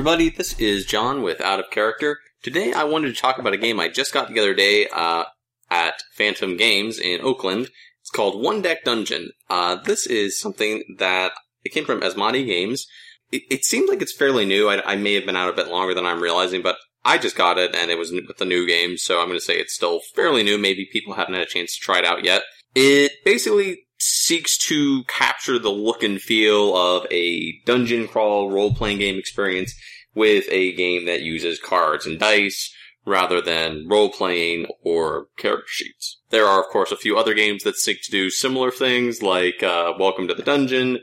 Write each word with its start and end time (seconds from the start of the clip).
everybody. 0.00 0.30
This 0.30 0.58
is 0.58 0.86
John 0.86 1.22
with 1.22 1.42
Out 1.42 1.60
of 1.60 1.68
Character. 1.70 2.20
Today, 2.42 2.72
I 2.72 2.84
wanted 2.84 3.14
to 3.14 3.20
talk 3.20 3.36
about 3.36 3.52
a 3.52 3.58
game 3.58 3.78
I 3.78 3.90
just 3.90 4.14
got 4.14 4.28
the 4.28 4.40
other 4.40 4.54
day 4.54 4.88
uh, 4.90 5.24
at 5.70 6.02
Phantom 6.14 6.56
Games 6.56 6.98
in 6.98 7.20
Oakland. 7.20 7.68
It's 8.00 8.08
called 8.08 8.42
One 8.42 8.62
Deck 8.62 8.82
Dungeon. 8.82 9.32
Uh, 9.50 9.74
this 9.74 10.06
is 10.06 10.40
something 10.40 10.96
that 10.96 11.32
it 11.64 11.74
came 11.74 11.84
from 11.84 12.00
Asmadi 12.00 12.46
Games. 12.46 12.86
It, 13.30 13.42
it 13.50 13.66
seems 13.66 13.90
like 13.90 14.00
it's 14.00 14.16
fairly 14.16 14.46
new. 14.46 14.70
I, 14.70 14.92
I 14.92 14.96
may 14.96 15.12
have 15.16 15.26
been 15.26 15.36
out 15.36 15.50
a 15.50 15.54
bit 15.56 15.68
longer 15.68 15.92
than 15.92 16.06
I'm 16.06 16.22
realizing, 16.22 16.62
but 16.62 16.76
I 17.04 17.18
just 17.18 17.36
got 17.36 17.58
it 17.58 17.76
and 17.76 17.90
it 17.90 17.98
was 17.98 18.10
with 18.10 18.38
the 18.38 18.46
new 18.46 18.66
game, 18.66 18.96
so 18.96 19.20
I'm 19.20 19.26
going 19.26 19.38
to 19.38 19.44
say 19.44 19.58
it's 19.58 19.74
still 19.74 20.00
fairly 20.14 20.42
new. 20.42 20.56
Maybe 20.56 20.88
people 20.90 21.12
haven't 21.12 21.34
had 21.34 21.42
a 21.42 21.46
chance 21.46 21.74
to 21.74 21.84
try 21.84 21.98
it 21.98 22.06
out 22.06 22.24
yet. 22.24 22.40
It 22.74 23.12
basically 23.22 23.82
seeks 24.00 24.56
to 24.56 25.04
capture 25.04 25.58
the 25.58 25.70
look 25.70 26.02
and 26.02 26.20
feel 26.20 26.76
of 26.76 27.06
a 27.10 27.60
dungeon 27.66 28.08
crawl 28.08 28.50
role 28.50 28.74
playing 28.74 28.98
game 28.98 29.18
experience 29.18 29.74
with 30.14 30.44
a 30.50 30.72
game 30.74 31.06
that 31.06 31.22
uses 31.22 31.58
cards 31.58 32.06
and 32.06 32.18
dice 32.18 32.74
rather 33.06 33.40
than 33.40 33.86
role 33.88 34.10
playing 34.10 34.66
or 34.82 35.26
character 35.36 35.66
sheets. 35.68 36.20
There 36.30 36.46
are, 36.46 36.60
of 36.60 36.68
course, 36.68 36.92
a 36.92 36.96
few 36.96 37.16
other 37.16 37.34
games 37.34 37.62
that 37.64 37.76
seek 37.76 38.02
to 38.02 38.10
do 38.10 38.30
similar 38.30 38.70
things 38.70 39.22
like 39.22 39.62
uh, 39.62 39.94
Welcome 39.98 40.28
to 40.28 40.34
the 40.34 40.42
Dungeon 40.42 40.98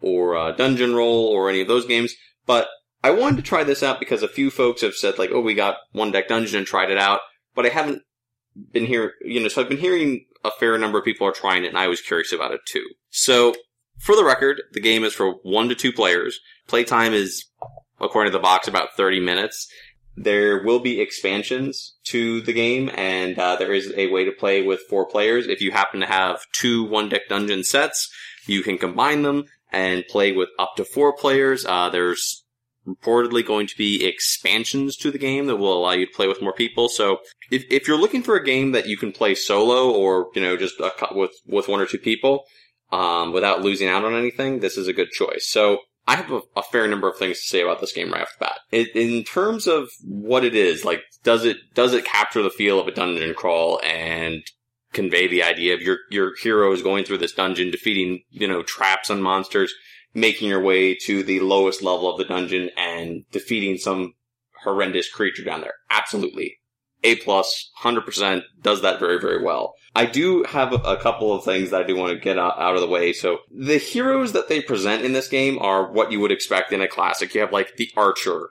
or 0.00 0.36
uh, 0.36 0.52
Dungeon 0.52 0.94
Roll 0.94 1.26
or 1.26 1.48
any 1.48 1.60
of 1.60 1.68
those 1.68 1.86
games, 1.86 2.14
but 2.46 2.68
I 3.04 3.10
wanted 3.10 3.36
to 3.36 3.42
try 3.42 3.64
this 3.64 3.82
out 3.82 4.00
because 4.00 4.22
a 4.22 4.28
few 4.28 4.50
folks 4.50 4.82
have 4.82 4.94
said 4.94 5.18
like, 5.18 5.30
oh, 5.32 5.40
we 5.40 5.54
got 5.54 5.76
One 5.92 6.12
Deck 6.12 6.28
Dungeon 6.28 6.58
and 6.58 6.66
tried 6.66 6.90
it 6.90 6.98
out, 6.98 7.20
but 7.54 7.66
I 7.66 7.70
haven't 7.70 8.02
been 8.72 8.86
here, 8.86 9.14
you 9.22 9.40
know, 9.40 9.48
so 9.48 9.60
I've 9.60 9.68
been 9.68 9.78
hearing 9.78 10.26
a 10.44 10.50
fair 10.58 10.76
number 10.78 10.98
of 10.98 11.04
people 11.04 11.26
are 11.26 11.32
trying 11.32 11.64
it 11.64 11.68
and 11.68 11.78
I 11.78 11.88
was 11.88 12.00
curious 12.00 12.32
about 12.32 12.52
it 12.52 12.60
too. 12.66 12.84
So, 13.10 13.54
for 13.98 14.16
the 14.16 14.24
record, 14.24 14.62
the 14.72 14.80
game 14.80 15.04
is 15.04 15.14
for 15.14 15.34
one 15.42 15.68
to 15.68 15.74
two 15.74 15.92
players. 15.92 16.40
Playtime 16.66 17.12
is, 17.12 17.44
according 18.00 18.32
to 18.32 18.38
the 18.38 18.42
box, 18.42 18.66
about 18.66 18.96
30 18.96 19.20
minutes. 19.20 19.68
There 20.16 20.62
will 20.62 20.80
be 20.80 21.00
expansions 21.00 21.94
to 22.04 22.42
the 22.42 22.52
game, 22.52 22.90
and 22.94 23.38
uh, 23.38 23.56
there 23.56 23.72
is 23.72 23.92
a 23.96 24.10
way 24.10 24.24
to 24.24 24.32
play 24.32 24.62
with 24.62 24.80
four 24.90 25.06
players. 25.06 25.46
If 25.46 25.60
you 25.60 25.70
happen 25.70 26.00
to 26.00 26.06
have 26.06 26.40
two 26.52 26.84
one 26.84 27.08
deck 27.08 27.28
dungeon 27.28 27.64
sets, 27.64 28.10
you 28.46 28.62
can 28.62 28.76
combine 28.76 29.22
them 29.22 29.44
and 29.70 30.04
play 30.08 30.32
with 30.32 30.50
up 30.58 30.76
to 30.76 30.84
four 30.84 31.16
players. 31.16 31.64
Uh, 31.64 31.88
there's 31.88 32.41
reportedly 32.86 33.46
going 33.46 33.66
to 33.66 33.76
be 33.76 34.04
expansions 34.04 34.96
to 34.96 35.10
the 35.10 35.18
game 35.18 35.46
that 35.46 35.56
will 35.56 35.76
allow 35.76 35.92
you 35.92 36.06
to 36.06 36.12
play 36.12 36.26
with 36.26 36.42
more 36.42 36.52
people. 36.52 36.88
So 36.88 37.18
if, 37.50 37.64
if 37.70 37.86
you're 37.86 38.00
looking 38.00 38.22
for 38.22 38.36
a 38.36 38.44
game 38.44 38.72
that 38.72 38.86
you 38.86 38.96
can 38.96 39.12
play 39.12 39.34
solo 39.34 39.90
or, 39.90 40.28
you 40.34 40.42
know, 40.42 40.56
just 40.56 40.80
a, 40.80 40.92
with, 41.12 41.32
with 41.46 41.68
one 41.68 41.80
or 41.80 41.86
two 41.86 41.98
people, 41.98 42.44
um, 42.90 43.32
without 43.32 43.62
losing 43.62 43.88
out 43.88 44.04
on 44.04 44.14
anything, 44.14 44.60
this 44.60 44.76
is 44.76 44.88
a 44.88 44.92
good 44.92 45.10
choice. 45.10 45.46
So 45.46 45.78
I 46.06 46.16
have 46.16 46.30
a, 46.30 46.40
a, 46.56 46.62
fair 46.62 46.86
number 46.88 47.08
of 47.08 47.16
things 47.16 47.40
to 47.40 47.46
say 47.46 47.62
about 47.62 47.80
this 47.80 47.92
game 47.92 48.12
right 48.12 48.22
off 48.22 48.34
the 48.38 48.44
bat. 48.44 48.58
It, 48.70 48.94
in 48.94 49.24
terms 49.24 49.66
of 49.66 49.88
what 50.04 50.44
it 50.44 50.54
is, 50.54 50.84
like, 50.84 51.02
does 51.22 51.44
it, 51.44 51.56
does 51.74 51.94
it 51.94 52.04
capture 52.04 52.42
the 52.42 52.50
feel 52.50 52.80
of 52.80 52.88
a 52.88 52.92
dungeon 52.92 53.34
crawl 53.34 53.80
and 53.82 54.42
convey 54.92 55.26
the 55.26 55.42
idea 55.42 55.74
of 55.74 55.80
your, 55.80 55.98
your 56.10 56.32
hero 56.42 56.72
is 56.72 56.82
going 56.82 57.04
through 57.04 57.18
this 57.18 57.32
dungeon, 57.32 57.70
defeating, 57.70 58.24
you 58.30 58.46
know, 58.46 58.62
traps 58.62 59.08
and 59.08 59.22
monsters, 59.22 59.72
making 60.14 60.48
your 60.48 60.60
way 60.60 60.94
to 60.94 61.22
the 61.22 61.40
lowest 61.40 61.82
level 61.82 62.10
of 62.10 62.18
the 62.18 62.24
dungeon 62.24 62.70
and 62.76 63.24
defeating 63.30 63.78
some 63.78 64.14
horrendous 64.62 65.10
creature 65.10 65.44
down 65.44 65.60
there. 65.60 65.74
Absolutely. 65.90 66.58
A 67.04 67.16
plus, 67.16 67.70
100% 67.82 68.42
does 68.60 68.82
that 68.82 69.00
very, 69.00 69.18
very 69.18 69.42
well. 69.42 69.74
I 69.94 70.06
do 70.06 70.44
have 70.44 70.72
a, 70.72 70.96
couple 70.96 71.34
of 71.34 71.44
things 71.44 71.70
that 71.70 71.82
I 71.82 71.86
do 71.86 71.96
want 71.96 72.12
to 72.12 72.18
get 72.18 72.38
out, 72.38 72.58
out, 72.58 72.76
of 72.76 72.80
the 72.80 72.88
way. 72.88 73.12
So 73.12 73.38
the 73.50 73.78
heroes 73.78 74.32
that 74.32 74.48
they 74.48 74.62
present 74.62 75.04
in 75.04 75.12
this 75.12 75.28
game 75.28 75.58
are 75.58 75.90
what 75.90 76.12
you 76.12 76.20
would 76.20 76.32
expect 76.32 76.72
in 76.72 76.80
a 76.80 76.88
classic. 76.88 77.34
You 77.34 77.42
have 77.42 77.52
like 77.52 77.76
the 77.76 77.90
archer, 77.96 78.48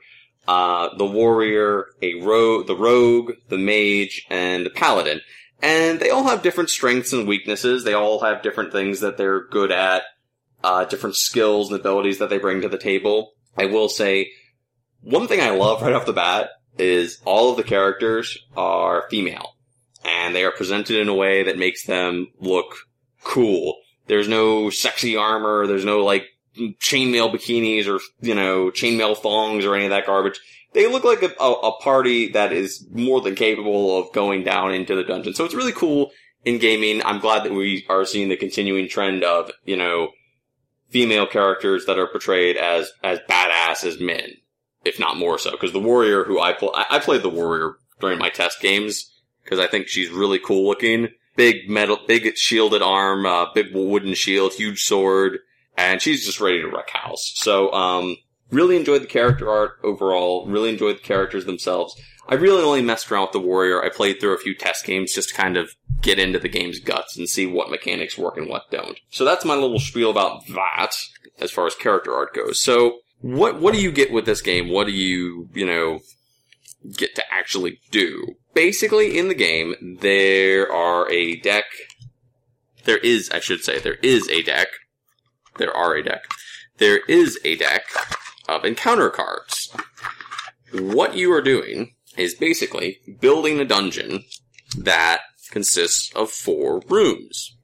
uh, 0.48 0.90
the 0.98 1.06
warrior, 1.06 1.88
a 2.02 2.22
rogue, 2.22 2.68
the 2.68 2.76
rogue, 2.76 3.34
the 3.50 3.58
mage, 3.58 4.26
and 4.30 4.66
the 4.66 4.70
paladin. 4.70 5.22
And 5.62 6.00
they 6.00 6.10
all 6.10 6.26
have 6.26 6.44
different 6.44 6.70
strengths 6.70 7.14
and 7.14 7.28
weaknesses. 7.28 7.84
They 7.84 7.94
all 7.94 8.22
have 8.22 8.44
different 8.44 8.72
things 8.72 9.00
that 9.00 9.18
they're 9.18 9.48
good 9.48 9.72
at 9.72 10.04
uh, 10.64 10.86
different 10.86 11.16
skills 11.16 11.72
and 11.72 11.80
abilities 11.80 12.20
that 12.20 12.30
they 12.30 12.38
bring 12.38 12.62
to 12.62 12.70
the 12.70 12.78
table. 12.78 13.34
I 13.58 13.66
will 13.66 13.90
say, 13.90 14.32
one 15.02 15.28
thing 15.28 15.42
I 15.42 15.50
love 15.50 15.82
right 15.82 15.94
off 15.94 16.06
the 16.06 16.14
bat 16.14 16.50
is 16.78 17.20
all 17.26 17.52
of 17.52 17.58
the 17.58 17.64
characters 17.64 18.38
are 18.56 19.08
female. 19.10 19.56
And 20.04 20.36
they 20.36 20.44
are 20.44 20.52
presented 20.52 21.00
in 21.00 21.10
a 21.10 21.14
way 21.14 21.44
that 21.44 21.58
makes 21.58 21.86
them 21.86 22.28
look 22.40 22.76
cool. 23.24 23.76
There's 24.08 24.28
no 24.28 24.70
sexy 24.70 25.16
armor, 25.16 25.68
there's 25.68 25.86
no 25.86 26.04
like 26.04 26.26
chainmail 26.58 27.34
bikinis 27.34 27.88
or, 27.88 28.00
you 28.20 28.36
know, 28.36 28.72
chainmail 28.72 29.18
thongs 29.18 29.66
or 29.66 29.76
any 29.76 29.86
of 29.86 29.92
that 29.92 30.06
garbage. 30.06 30.40
They 30.74 30.90
look 30.90 31.04
like 31.04 31.22
a, 31.22 31.32
a, 31.40 31.52
a 31.52 31.82
party 31.82 32.30
that 32.30 32.52
is 32.52 32.86
more 32.92 33.22
than 33.22 33.36
capable 33.36 33.98
of 33.98 34.14
going 34.14 34.44
down 34.44 34.74
into 34.74 34.96
the 34.96 35.04
dungeon. 35.04 35.34
So 35.34 35.46
it's 35.46 35.54
really 35.54 35.72
cool 35.74 36.12
in 36.46 36.60
gaming. 36.60 37.04
I'm 37.04 37.20
glad 37.20 37.44
that 37.44 37.54
we 37.54 37.86
are 37.90 38.06
seeing 38.06 38.30
the 38.30 38.38
continuing 38.38 38.88
trend 38.88 39.24
of, 39.24 39.52
you 39.66 39.78
know, 39.78 40.10
female 40.92 41.26
characters 41.26 41.86
that 41.86 41.98
are 41.98 42.08
portrayed 42.08 42.58
as 42.58 42.92
as 43.04 43.20
badass 43.30 43.84
as 43.84 44.00
men, 44.00 44.30
if 44.86 45.00
not 45.00 45.18
more 45.18 45.40
so. 45.40 45.52
Because 45.52 45.74
the 45.74 45.80
warrior 45.80 46.24
who 46.24 46.40
I 46.40 46.54
play, 46.54 46.70
I 46.74 47.00
played 47.00 47.24
the 47.24 47.30
warrior 47.30 47.76
during 48.00 48.20
my 48.20 48.30
test 48.30 48.62
games 48.62 49.12
because 49.44 49.60
I 49.60 49.68
think 49.68 49.88
she's 49.88 50.10
really 50.10 50.40
cool 50.40 50.68
looking. 50.68 51.10
Big 51.36 51.70
metal, 51.70 51.98
big 52.08 52.36
shielded 52.38 52.82
arm, 52.82 53.26
uh, 53.26 53.46
big 53.54 53.68
wooden 53.74 54.14
shield, 54.14 54.54
huge 54.54 54.84
sword, 54.84 55.40
and 55.78 56.02
she's 56.02 56.26
just 56.26 56.42
ready 56.42 56.62
to 56.62 56.68
wreck 56.68 56.90
house. 56.90 57.32
So, 57.36 57.72
um, 57.72 58.18
really 58.52 58.76
enjoyed 58.76 59.02
the 59.02 59.08
character 59.08 59.50
art 59.50 59.78
overall. 59.84 60.46
Really 60.48 60.70
enjoyed 60.70 60.98
the 60.98 61.02
characters 61.02 61.46
themselves. 61.46 61.96
I 62.28 62.36
really 62.36 62.64
only 62.64 62.82
messed 62.82 63.12
around 63.12 63.24
with 63.24 63.32
the 63.34 63.40
warrior. 63.40 63.84
I 63.84 63.90
played 63.90 64.20
through 64.20 64.36
a 64.36 64.40
few 64.40 64.56
test 64.56 64.86
games 64.86 65.14
just 65.14 65.30
to 65.30 65.36
kind 65.36 65.58
of 65.58 65.72
get 66.02 66.20
into 66.20 66.40
the 66.40 66.50
game's 66.50 66.80
guts 66.80 67.18
and 67.18 67.28
see 67.28 67.46
what 67.46 67.70
mechanics 67.70 68.18
work 68.18 68.38
and 68.38 68.48
what 68.48 68.72
don't. 68.72 69.00
So 69.10 69.26
that's 69.26 69.46
my 69.46 69.56
little 69.56 69.80
spiel 69.80 70.12
about 70.12 70.48
that 70.48 70.92
as 71.40 71.52
far 71.52 71.68
as 71.68 71.76
character 71.76 72.14
art 72.14 72.34
goes. 72.34 72.62
So 72.62 73.00
what 73.20 73.60
what 73.60 73.74
do 73.74 73.82
you 73.82 73.92
get 73.92 74.12
with 74.12 74.26
this 74.26 74.42
game? 74.42 74.70
What 74.70 74.88
do 74.88 74.94
you, 74.94 75.50
you 75.54 75.66
know, 75.66 76.00
get 76.96 77.16
to 77.16 77.24
actually 77.32 77.80
do? 77.92 78.36
Basically 78.54 79.18
in 79.18 79.28
the 79.28 79.36
game 79.36 79.98
there 80.02 80.72
are 80.72 81.10
a 81.12 81.36
deck 81.38 81.66
there 82.86 82.98
is, 82.98 83.30
I 83.32 83.40
should 83.40 83.64
say, 83.64 83.80
there 83.80 83.98
is 84.02 84.28
a 84.30 84.42
deck. 84.42 84.68
There 85.58 85.76
are 85.76 85.96
a 85.96 86.04
deck. 86.04 86.26
There 86.78 87.00
is 87.08 87.40
a 87.44 87.56
deck 87.56 87.84
of 88.48 88.66
encounter 88.66 89.10
cards. 89.10 89.72
What 90.74 91.16
you 91.16 91.32
are 91.34 91.42
doing 91.42 91.94
is 92.22 92.34
basically 92.36 93.00
building 93.20 93.60
a 93.60 93.66
dungeon 93.66 94.24
that 94.78 95.22
consists 95.50 96.14
of 96.16 96.32
four 96.32 96.82
rooms. 96.88 97.58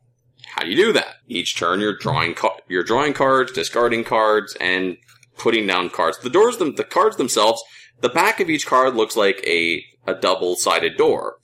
How 0.56 0.64
do 0.64 0.70
you 0.70 0.76
do 0.76 0.94
that? 0.94 1.16
Each 1.28 1.56
turn 1.56 1.80
you're 1.80 1.98
drawing 1.98 2.34
ca- 2.34 2.58
you're 2.68 2.84
drawing 2.84 3.14
cards, 3.14 3.52
discarding 3.52 4.04
cards, 4.04 4.58
and 4.60 4.98
putting 5.38 5.68
down 5.68 5.90
cards. 5.90 6.18
The 6.18 6.30
doors 6.30 6.58
them 6.58 6.76
the 6.76 6.84
cards 6.84 7.18
themselves, 7.18 7.64
the 8.02 8.10
back 8.10 8.40
of 8.40 8.50
each 8.50 8.66
card 8.66 8.96
looks 8.96 9.16
like 9.16 9.42
a 9.46 9.84
a 10.06 10.16
double-sided 10.16 10.98
door. 10.98 11.38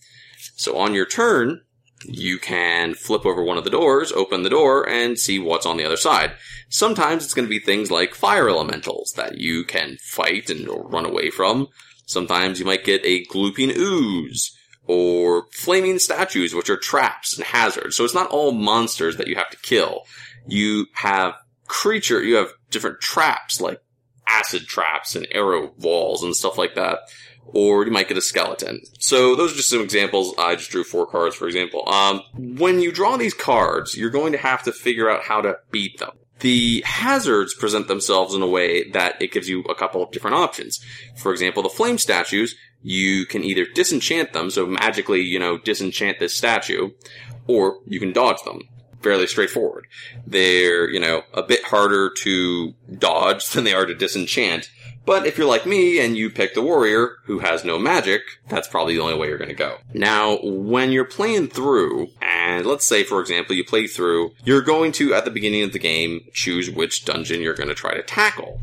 So 0.56 0.78
on 0.78 0.94
your 0.94 1.06
turn, 1.06 1.62
you 2.06 2.40
can 2.40 2.94
flip 2.94 3.26
over 3.26 3.44
one 3.44 3.58
of 3.58 3.64
the 3.64 3.70
doors, 3.70 4.12
open 4.12 4.44
the 4.44 4.50
door, 4.50 4.88
and 4.88 5.20
see 5.20 5.40
what's 5.40 5.66
on 5.66 5.78
the 5.78 5.86
other 5.86 5.98
side. 5.98 6.34
Sometimes 6.70 7.24
it's 7.24 7.34
going 7.34 7.46
to 7.46 7.50
be 7.50 7.60
things 7.60 7.92
like 7.92 8.16
fire 8.16 8.50
elementals 8.50 9.14
that 9.16 9.38
you 9.38 9.64
can 9.64 9.98
fight 10.02 10.50
and 10.50 10.68
run 10.68 11.06
away 11.06 11.30
from. 11.30 11.68
Sometimes 12.06 12.60
you 12.60 12.66
might 12.66 12.84
get 12.84 13.02
a 13.06 13.26
glooping 13.26 13.76
ooze 13.76 14.58
or 14.86 15.48
flaming 15.52 16.00
statues, 16.00 16.54
which 16.54 16.70
are 16.70 16.78
traps 16.78 17.38
and 17.38 17.46
hazards. 17.46 17.96
So 17.96 18.04
it's 18.04 18.14
not 18.14 18.30
all 18.30 18.52
monsters 18.52 19.18
that 19.18 19.28
you 19.28 19.36
have 19.36 19.50
to 19.50 19.58
kill. 19.58 20.02
You 20.48 20.88
have 20.94 21.36
creature, 21.68 22.22
you 22.22 22.36
have 22.36 22.52
different 22.70 23.00
traps 23.00 23.62
like 23.62 23.82
acid 24.28 24.68
traps 24.68 25.16
and 25.16 25.28
arrow 25.32 25.74
walls 25.78 26.24
and 26.24 26.36
stuff 26.36 26.58
like 26.58 26.76
that. 26.76 27.00
Or 27.46 27.86
you 27.86 27.92
might 27.92 28.08
get 28.08 28.18
a 28.18 28.22
skeleton. 28.22 28.82
So 29.00 29.36
those 29.36 29.54
are 29.54 29.58
just 29.58 29.70
some 29.70 29.82
examples. 29.82 30.34
I 30.38 30.56
just 30.56 30.72
drew 30.72 30.84
four 30.84 31.06
cards, 31.06 31.36
for 31.36 31.46
example. 31.46 31.88
Um, 31.88 32.22
when 32.38 32.80
you 32.80 32.92
draw 32.92 33.18
these 33.18 33.34
cards, 33.34 33.98
you're 33.98 34.10
going 34.10 34.32
to 34.32 34.38
have 34.38 34.64
to 34.64 34.72
figure 34.72 35.10
out 35.10 35.24
how 35.24 35.42
to 35.42 35.58
beat 35.70 36.00
them. 36.00 36.12
The 36.44 36.84
hazards 36.86 37.54
present 37.54 37.88
themselves 37.88 38.36
in 38.36 38.42
a 38.42 38.48
way 38.48 38.90
that 38.90 39.16
it 39.22 39.32
gives 39.32 39.48
you 39.48 39.62
a 39.62 39.76
couple 39.76 40.04
of 40.04 40.12
different 40.12 40.36
options. 40.36 40.78
For 41.16 41.32
example, 41.32 41.64
the 41.64 41.70
flame 41.70 41.98
statues, 41.98 42.54
you 42.82 43.26
can 43.26 43.46
either 43.46 43.66
disenchant 43.74 44.34
them, 44.34 44.50
so 44.50 44.66
magically, 44.66 45.22
you 45.22 45.40
know, 45.40 45.58
disenchant 45.58 46.20
this 46.20 46.36
statue, 46.36 46.90
or 47.48 47.80
you 47.88 47.98
can 47.98 48.12
dodge 48.12 48.44
them. 48.44 48.60
Fairly 49.04 49.28
straightforward. 49.28 49.86
They're, 50.26 50.90
you 50.90 51.00
know, 51.00 51.24
a 51.34 51.44
bit 51.44 51.64
harder 51.66 52.10
to 52.22 52.74
dodge 52.98 53.50
than 53.50 53.66
they 53.66 53.74
are 53.74 53.86
to 53.86 53.94
disenchant, 53.94 54.72
but 55.06 55.28
if 55.28 55.38
you're 55.38 55.48
like 55.48 55.66
me 55.66 56.00
and 56.00 56.16
you 56.16 56.30
pick 56.30 56.54
the 56.54 56.62
warrior 56.62 57.18
who 57.26 57.40
has 57.40 57.66
no 57.66 57.78
magic, 57.78 58.22
that's 58.48 58.68
probably 58.68 58.96
the 58.96 59.02
only 59.02 59.16
way 59.16 59.28
you're 59.28 59.38
going 59.38 59.50
to 59.50 59.56
go. 59.56 59.78
Now, 59.94 60.38
when 60.42 60.92
you're 60.92 61.04
playing 61.04 61.50
through, 61.50 62.08
and 62.22 62.66
let's 62.66 62.86
say, 62.86 63.04
for 63.04 63.20
example, 63.20 63.56
you 63.56 63.66
play 63.66 63.88
through, 63.88 64.32
you're 64.46 64.62
going 64.62 64.94
to, 64.94 65.14
at 65.14 65.26
the 65.26 65.32
beginning 65.32 65.64
of 65.64 65.74
the 65.74 65.80
game, 65.80 66.22
choose 66.34 66.72
which 66.72 67.04
dungeon 67.04 67.42
you're 67.42 67.54
going 67.54 67.70
to 67.70 67.76
try 67.76 67.94
to 67.94 68.04
tackle. 68.04 68.62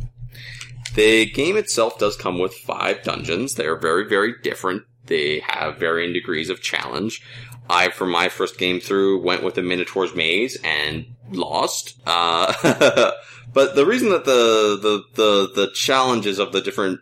The 0.95 1.27
game 1.27 1.57
itself 1.57 1.99
does 1.99 2.17
come 2.17 2.39
with 2.39 2.55
five 2.55 3.03
dungeons. 3.03 3.55
They 3.55 3.67
are 3.67 3.77
very, 3.77 4.09
very 4.09 4.35
different. 4.43 4.85
They 5.07 5.41
have 5.41 5.79
varying 5.79 6.13
degrees 6.13 6.51
of 6.51 6.63
challenge. 6.63 7.23
I, 7.71 7.91
for 7.91 8.07
my 8.07 8.29
first 8.29 8.59
game 8.59 8.81
through, 8.81 9.23
went 9.23 9.43
with 9.43 9.55
the 9.55 9.63
Minotaur's 9.63 10.15
Maze 10.15 10.59
and 10.65 11.07
lost. 11.31 12.01
Uh, 12.07 12.53
but 13.53 13.75
the 13.75 13.87
reason 13.87 14.11
that 14.11 14.25
the, 14.25 14.79
the, 14.81 15.05
the, 15.15 15.53
the 15.55 15.73
challenges 15.73 16.39
of 16.39 16.53
the 16.53 16.61
different 16.61 17.01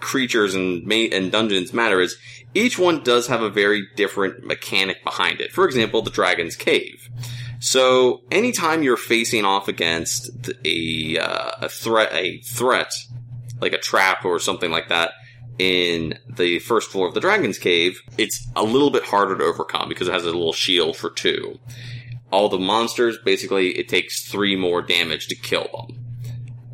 creatures 0.00 0.54
and 0.54 0.84
ma- 0.86 0.94
and 0.94 1.30
dungeons 1.30 1.72
matter 1.72 2.00
is 2.00 2.16
each 2.54 2.78
one 2.78 3.02
does 3.02 3.26
have 3.26 3.42
a 3.42 3.50
very 3.50 3.86
different 3.96 4.44
mechanic 4.44 5.04
behind 5.04 5.40
it. 5.40 5.52
For 5.52 5.66
example, 5.66 6.02
the 6.02 6.10
Dragon's 6.10 6.56
Cave. 6.56 7.08
So 7.60 8.22
anytime 8.30 8.82
you're 8.82 8.96
facing 8.96 9.44
off 9.44 9.68
against 9.68 10.50
a 10.64 11.18
uh, 11.18 11.50
a 11.60 11.68
threat, 11.68 12.10
a 12.12 12.40
threat 12.40 12.92
like 13.60 13.74
a 13.74 13.78
trap 13.78 14.24
or 14.24 14.38
something 14.38 14.70
like 14.70 14.88
that 14.88 15.12
in 15.60 16.18
the 16.26 16.58
first 16.60 16.90
floor 16.90 17.06
of 17.06 17.12
the 17.12 17.20
Dragon's 17.20 17.58
Cave, 17.58 18.00
it's 18.16 18.48
a 18.56 18.64
little 18.64 18.90
bit 18.90 19.04
harder 19.04 19.36
to 19.36 19.44
overcome 19.44 19.90
because 19.90 20.08
it 20.08 20.12
has 20.12 20.22
a 20.22 20.26
little 20.26 20.54
shield 20.54 20.96
for 20.96 21.10
two. 21.10 21.58
All 22.30 22.48
the 22.48 22.58
monsters, 22.58 23.18
basically, 23.22 23.78
it 23.78 23.88
takes 23.88 24.26
three 24.26 24.56
more 24.56 24.80
damage 24.80 25.28
to 25.28 25.34
kill 25.34 25.68
them 25.72 26.00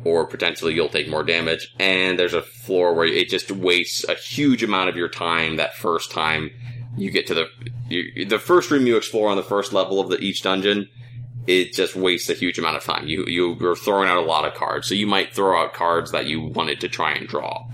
or 0.05 0.25
potentially 0.25 0.73
you'll 0.73 0.87
take 0.87 1.09
more 1.09 1.23
damage. 1.23 1.75
And 1.79 2.17
there's 2.17 2.33
a 2.33 2.41
floor 2.41 2.93
where 2.93 3.05
it 3.05 3.27
just 3.27 3.51
wastes 3.51 4.05
a 4.07 4.15
huge 4.15 4.63
amount 4.63 4.87
of 4.87 4.95
your 4.95 5.09
time 5.09 5.57
that 5.57 5.75
first 5.75 6.11
time 6.11 6.51
you 6.95 7.11
get 7.11 7.27
to 7.27 7.33
the 7.33 7.49
you, 7.89 8.25
the 8.25 8.39
first 8.39 8.71
room 8.71 8.87
you 8.87 8.95
explore 8.95 9.29
on 9.29 9.35
the 9.35 9.43
first 9.43 9.73
level 9.73 9.99
of 9.99 10.09
the 10.09 10.17
each 10.19 10.43
dungeon. 10.43 10.87
It 11.45 11.73
just 11.73 11.95
wastes 11.95 12.29
a 12.29 12.33
huge 12.33 12.57
amount 12.57 12.77
of 12.77 12.85
time. 12.85 13.07
You 13.07 13.25
you're 13.27 13.75
throwing 13.75 14.07
out 14.07 14.17
a 14.17 14.21
lot 14.21 14.45
of 14.45 14.53
cards, 14.53 14.87
so 14.87 14.95
you 14.95 15.07
might 15.07 15.33
throw 15.33 15.61
out 15.61 15.73
cards 15.73 16.11
that 16.11 16.27
you 16.27 16.41
wanted 16.41 16.79
to 16.81 16.87
try 16.87 17.11
and 17.11 17.27
draw. 17.27 17.66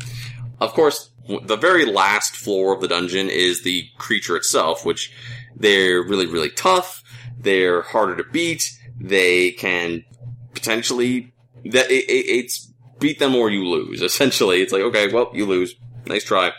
Of 0.63 0.73
course, 0.73 1.11
the 1.27 1.57
very 1.57 1.85
last 1.85 2.35
floor 2.35 2.73
of 2.73 2.81
the 2.81 2.87
dungeon 2.87 3.29
is 3.29 3.63
the 3.63 3.87
creature 3.97 4.35
itself, 4.35 4.85
which 4.85 5.11
they're 5.55 6.01
really 6.01 6.25
really 6.25 6.49
tough. 6.49 7.03
They're 7.37 7.81
harder 7.81 8.15
to 8.15 8.23
beat. 8.31 8.71
They 8.99 9.51
can 9.51 10.05
potentially 10.53 11.33
that 11.65 11.91
it, 11.91 12.05
it, 12.09 12.25
it's 12.39 12.71
beat 12.99 13.19
them 13.19 13.35
or 13.35 13.49
you 13.49 13.67
lose. 13.67 14.01
Essentially, 14.11 14.61
it's 14.61 14.71
like 14.71 14.81
okay, 14.83 15.11
well, 15.11 15.31
you 15.33 15.45
lose. 15.45 15.75
Nice 16.05 16.23
try. 16.23 16.51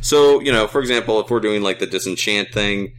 So 0.00 0.40
you 0.40 0.52
know, 0.52 0.66
for 0.66 0.80
example, 0.80 1.20
if 1.20 1.30
we're 1.30 1.40
doing 1.40 1.62
like 1.62 1.78
the 1.78 1.86
disenchant 1.86 2.52
thing, 2.52 2.94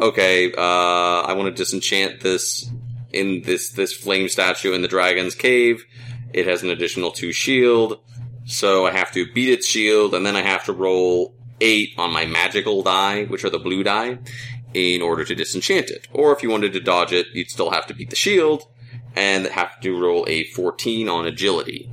okay, 0.00 0.52
uh, 0.52 1.22
I 1.22 1.32
want 1.34 1.54
to 1.54 1.62
disenchant 1.62 2.20
this 2.20 2.70
in 3.12 3.42
this 3.42 3.70
this 3.70 3.92
flame 3.92 4.28
statue 4.28 4.72
in 4.72 4.82
the 4.82 4.88
dragon's 4.88 5.34
cave. 5.34 5.84
It 6.32 6.46
has 6.46 6.62
an 6.62 6.70
additional 6.70 7.10
two 7.10 7.32
shield, 7.32 8.00
so 8.44 8.86
I 8.86 8.92
have 8.92 9.12
to 9.12 9.30
beat 9.32 9.50
its 9.50 9.66
shield, 9.66 10.14
and 10.14 10.24
then 10.24 10.36
I 10.36 10.42
have 10.42 10.64
to 10.64 10.72
roll 10.72 11.34
eight 11.60 11.94
on 11.96 12.12
my 12.12 12.26
magical 12.26 12.82
die, 12.82 13.24
which 13.24 13.44
are 13.44 13.50
the 13.50 13.58
blue 13.58 13.82
die, 13.82 14.18
in 14.74 15.02
order 15.02 15.24
to 15.24 15.34
disenchant 15.34 15.90
it. 15.90 16.08
Or 16.12 16.32
if 16.32 16.42
you 16.42 16.50
wanted 16.50 16.72
to 16.72 16.80
dodge 16.80 17.12
it, 17.12 17.26
you'd 17.32 17.50
still 17.50 17.70
have 17.70 17.86
to 17.86 17.94
beat 17.94 18.10
the 18.10 18.16
shield, 18.16 18.64
and 19.14 19.46
have 19.46 19.80
to 19.80 19.98
roll 19.98 20.24
a 20.28 20.44
14 20.44 21.08
on 21.08 21.26
agility. 21.26 21.90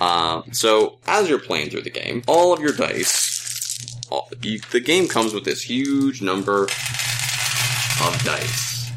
Uh, 0.00 0.42
so, 0.52 0.98
as 1.06 1.28
you're 1.28 1.38
playing 1.38 1.70
through 1.70 1.82
the 1.82 1.90
game, 1.90 2.22
all 2.26 2.52
of 2.52 2.60
your 2.60 2.72
dice, 2.72 3.96
all, 4.10 4.30
you, 4.42 4.58
the 4.70 4.80
game 4.80 5.08
comes 5.08 5.32
with 5.32 5.44
this 5.44 5.62
huge 5.62 6.20
number 6.20 6.64
of 6.64 8.22
dice 8.24 8.90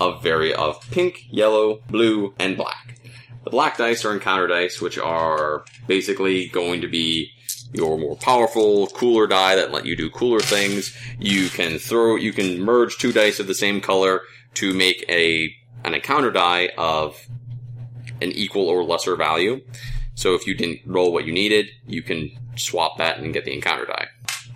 of 0.00 0.22
very 0.22 0.54
of 0.54 0.80
pink, 0.90 1.26
yellow, 1.30 1.80
blue, 1.88 2.34
and 2.38 2.56
black. 2.56 3.00
The 3.44 3.50
black 3.50 3.76
dice 3.78 4.04
are 4.04 4.12
encounter 4.12 4.46
dice, 4.46 4.80
which 4.80 4.98
are 4.98 5.64
basically 5.86 6.48
going 6.48 6.80
to 6.80 6.88
be 6.88 7.30
your 7.72 7.98
more 7.98 8.16
powerful, 8.16 8.86
cooler 8.88 9.26
die 9.26 9.56
that 9.56 9.72
let 9.72 9.86
you 9.86 9.96
do 9.96 10.10
cooler 10.10 10.40
things. 10.40 10.96
You 11.18 11.48
can 11.48 11.78
throw, 11.78 12.16
you 12.16 12.32
can 12.32 12.60
merge 12.60 12.98
two 12.98 13.12
dice 13.12 13.40
of 13.40 13.46
the 13.46 13.54
same 13.54 13.80
color 13.80 14.22
to 14.54 14.74
make 14.74 15.04
a 15.08 15.54
an 15.84 15.94
encounter 15.94 16.30
die 16.30 16.70
of 16.76 17.28
an 18.20 18.32
equal 18.32 18.68
or 18.68 18.82
lesser 18.82 19.16
value. 19.16 19.60
So 20.14 20.34
if 20.34 20.46
you 20.46 20.54
didn't 20.54 20.80
roll 20.84 21.12
what 21.12 21.26
you 21.26 21.32
needed, 21.32 21.70
you 21.86 22.02
can 22.02 22.30
swap 22.56 22.98
that 22.98 23.18
and 23.18 23.32
get 23.32 23.44
the 23.44 23.54
encounter 23.54 23.86
die. 23.86 24.08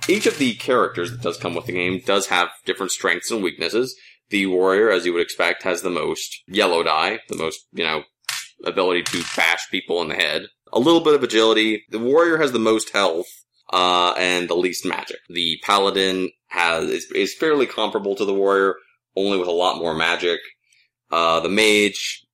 Each 0.09 0.27
of 0.27 0.39
the 0.39 0.55
characters 0.55 1.13
that 1.13 1.23
does 1.23 1.37
come 1.37 1.55
with 1.55 1.67
the 1.67 1.73
game 1.73 2.03
does 2.05 2.27
have 2.27 2.49
different 2.67 2.91
strengths 2.91 3.31
and 3.31 3.43
weaknesses. 3.43 3.95
The 4.31 4.47
warrior, 4.47 4.91
as 4.91 5.07
you 5.07 5.13
would 5.13 5.23
expect, 5.23 5.63
has 5.63 5.83
the 5.83 5.91
most 5.91 6.43
yellow 6.49 6.83
die, 6.83 7.21
the 7.29 7.37
most, 7.37 7.61
you 7.73 7.85
know, 7.85 8.03
ability 8.65 9.03
to 9.05 9.25
bash 9.37 9.71
people 9.71 10.03
in 10.03 10.09
the 10.09 10.15
head. 10.15 10.47
A 10.73 10.79
little 10.79 11.01
bit 11.01 11.15
of 11.15 11.23
agility. 11.23 11.85
The 11.91 11.99
warrior 11.99 12.39
has 12.39 12.53
the 12.53 12.59
most 12.59 12.91
health, 12.91 13.27
uh, 13.73 14.15
and 14.17 14.49
the 14.49 14.55
least 14.55 14.85
magic. 14.85 15.19
The 15.29 15.59
paladin 15.63 16.31
has, 16.49 16.89
is, 16.89 17.11
is 17.13 17.35
fairly 17.35 17.67
comparable 17.67 18.15
to 18.17 18.25
the 18.25 18.35
warrior, 18.35 18.77
only 19.17 19.39
with 19.39 19.49
a 19.49 19.53
lot 19.53 19.79
more 19.79 19.95
magic. 19.95 20.41
Uh, 21.11 21.41
the 21.41 21.49
mage 21.49 22.25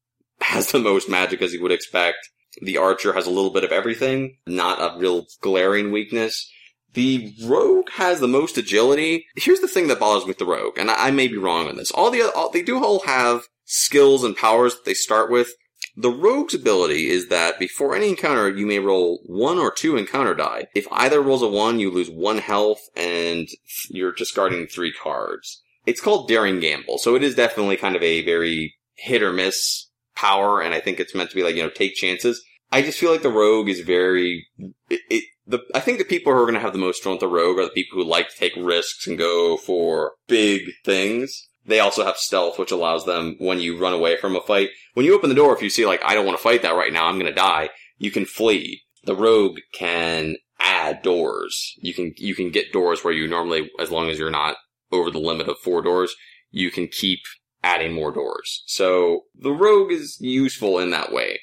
has 0.40 0.70
the 0.70 0.78
most 0.78 1.08
magic 1.08 1.42
as 1.42 1.52
you 1.52 1.62
would 1.62 1.72
expect. 1.72 2.18
The 2.62 2.78
archer 2.78 3.12
has 3.12 3.26
a 3.26 3.30
little 3.30 3.52
bit 3.52 3.64
of 3.64 3.72
everything, 3.72 4.36
not 4.46 4.80
a 4.80 4.98
real 4.98 5.26
glaring 5.40 5.92
weakness. 5.92 6.50
The 6.94 7.34
rogue 7.44 7.90
has 7.92 8.18
the 8.18 8.28
most 8.28 8.56
agility. 8.56 9.26
Here's 9.36 9.60
the 9.60 9.68
thing 9.68 9.88
that 9.88 10.00
bothers 10.00 10.24
me 10.24 10.28
with 10.28 10.38
the 10.38 10.46
rogue, 10.46 10.78
and 10.78 10.90
I, 10.90 11.08
I 11.08 11.10
may 11.10 11.28
be 11.28 11.36
wrong 11.36 11.68
on 11.68 11.76
this. 11.76 11.90
All 11.90 12.10
the 12.10 12.22
all, 12.32 12.50
they 12.50 12.62
do 12.62 12.82
all 12.82 13.00
have 13.00 13.42
skills 13.64 14.24
and 14.24 14.36
powers 14.36 14.74
that 14.74 14.84
they 14.84 14.94
start 14.94 15.30
with. 15.30 15.52
The 15.96 16.10
rogue's 16.10 16.54
ability 16.54 17.08
is 17.08 17.28
that 17.28 17.58
before 17.58 17.96
any 17.96 18.10
encounter, 18.10 18.48
you 18.48 18.66
may 18.66 18.78
roll 18.78 19.20
one 19.26 19.58
or 19.58 19.72
two 19.72 19.96
encounter 19.96 20.34
die. 20.34 20.68
If 20.74 20.86
either 20.92 21.20
rolls 21.20 21.42
a 21.42 21.48
one, 21.48 21.80
you 21.80 21.90
lose 21.90 22.08
one 22.08 22.38
health 22.38 22.80
and 22.96 23.48
you're 23.90 24.12
discarding 24.12 24.66
three 24.66 24.92
cards. 24.92 25.62
It's 25.86 26.00
called 26.00 26.28
Daring 26.28 26.60
Gamble, 26.60 26.98
so 26.98 27.16
it 27.16 27.22
is 27.22 27.34
definitely 27.34 27.76
kind 27.76 27.96
of 27.96 28.02
a 28.02 28.24
very 28.24 28.74
hit 28.94 29.22
or 29.22 29.32
miss 29.32 29.88
power, 30.14 30.60
and 30.60 30.74
I 30.74 30.80
think 30.80 31.00
it's 31.00 31.14
meant 31.14 31.30
to 31.30 31.36
be 31.36 31.42
like, 31.42 31.56
you 31.56 31.62
know, 31.62 31.70
take 31.70 31.94
chances. 31.94 32.42
I 32.70 32.82
just 32.82 32.98
feel 32.98 33.10
like 33.10 33.22
the 33.22 33.30
rogue 33.30 33.68
is 33.68 33.80
very, 33.80 34.46
it, 34.90 35.00
it 35.08 35.24
the, 35.46 35.60
I 35.74 35.80
think 35.80 35.98
the 35.98 36.04
people 36.04 36.32
who 36.32 36.38
are 36.38 36.44
going 36.44 36.54
to 36.54 36.60
have 36.60 36.74
the 36.74 36.78
most 36.78 37.02
fun 37.02 37.12
with 37.12 37.20
the 37.20 37.28
rogue 37.28 37.58
are 37.58 37.64
the 37.64 37.70
people 37.70 37.98
who 37.98 38.04
like 38.04 38.28
to 38.28 38.36
take 38.36 38.52
risks 38.56 39.06
and 39.06 39.16
go 39.16 39.56
for 39.56 40.12
big 40.26 40.62
things. 40.84 41.47
They 41.68 41.80
also 41.80 42.04
have 42.04 42.16
stealth, 42.16 42.58
which 42.58 42.72
allows 42.72 43.04
them 43.04 43.36
when 43.38 43.60
you 43.60 43.78
run 43.78 43.92
away 43.92 44.16
from 44.16 44.34
a 44.34 44.40
fight. 44.40 44.70
When 44.94 45.04
you 45.04 45.14
open 45.14 45.28
the 45.28 45.36
door, 45.36 45.54
if 45.54 45.62
you 45.62 45.70
see 45.70 45.86
like, 45.86 46.02
I 46.02 46.14
don't 46.14 46.26
want 46.26 46.38
to 46.38 46.42
fight 46.42 46.62
that 46.62 46.74
right 46.74 46.92
now, 46.92 47.06
I'm 47.06 47.18
going 47.18 47.26
to 47.26 47.32
die, 47.32 47.68
you 47.98 48.10
can 48.10 48.24
flee. 48.24 48.82
The 49.04 49.14
rogue 49.14 49.58
can 49.72 50.36
add 50.58 51.02
doors. 51.02 51.74
You 51.76 51.94
can, 51.94 52.14
you 52.16 52.34
can 52.34 52.50
get 52.50 52.72
doors 52.72 53.04
where 53.04 53.12
you 53.12 53.28
normally, 53.28 53.70
as 53.78 53.90
long 53.90 54.08
as 54.08 54.18
you're 54.18 54.30
not 54.30 54.56
over 54.90 55.10
the 55.10 55.18
limit 55.18 55.48
of 55.48 55.58
four 55.58 55.82
doors, 55.82 56.14
you 56.50 56.70
can 56.70 56.88
keep 56.88 57.20
adding 57.62 57.92
more 57.92 58.12
doors. 58.12 58.62
So 58.66 59.24
the 59.38 59.52
rogue 59.52 59.92
is 59.92 60.16
useful 60.20 60.78
in 60.78 60.90
that 60.90 61.12
way 61.12 61.40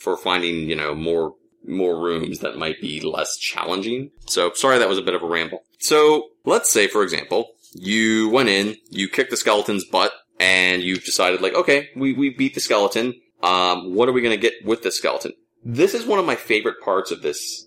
for 0.00 0.16
finding, 0.16 0.68
you 0.68 0.76
know, 0.76 0.94
more 0.94 1.34
more 1.66 2.00
rooms 2.00 2.38
that 2.38 2.56
might 2.56 2.80
be 2.80 3.00
less 3.00 3.36
challenging. 3.36 4.10
So 4.26 4.52
sorry 4.54 4.78
that 4.78 4.88
was 4.88 4.98
a 4.98 5.02
bit 5.02 5.14
of 5.14 5.22
a 5.22 5.26
ramble. 5.26 5.60
So 5.78 6.28
let's 6.44 6.72
say 6.72 6.88
for 6.88 7.02
example, 7.02 7.50
you 7.72 8.28
went 8.30 8.48
in, 8.48 8.76
you 8.90 9.08
kicked 9.08 9.30
the 9.30 9.36
skeleton's 9.36 9.84
butt, 9.84 10.12
and 10.40 10.82
you've 10.82 11.04
decided 11.04 11.40
like, 11.40 11.54
okay, 11.54 11.88
we, 11.96 12.12
we 12.12 12.30
beat 12.30 12.54
the 12.54 12.60
skeleton. 12.60 13.14
Um, 13.42 13.94
what 13.94 14.08
are 14.08 14.12
we 14.12 14.22
gonna 14.22 14.36
get 14.36 14.54
with 14.64 14.82
the 14.82 14.90
skeleton? 14.90 15.32
This 15.64 15.94
is 15.94 16.06
one 16.06 16.18
of 16.18 16.26
my 16.26 16.36
favorite 16.36 16.80
parts 16.82 17.10
of 17.10 17.22
this 17.22 17.66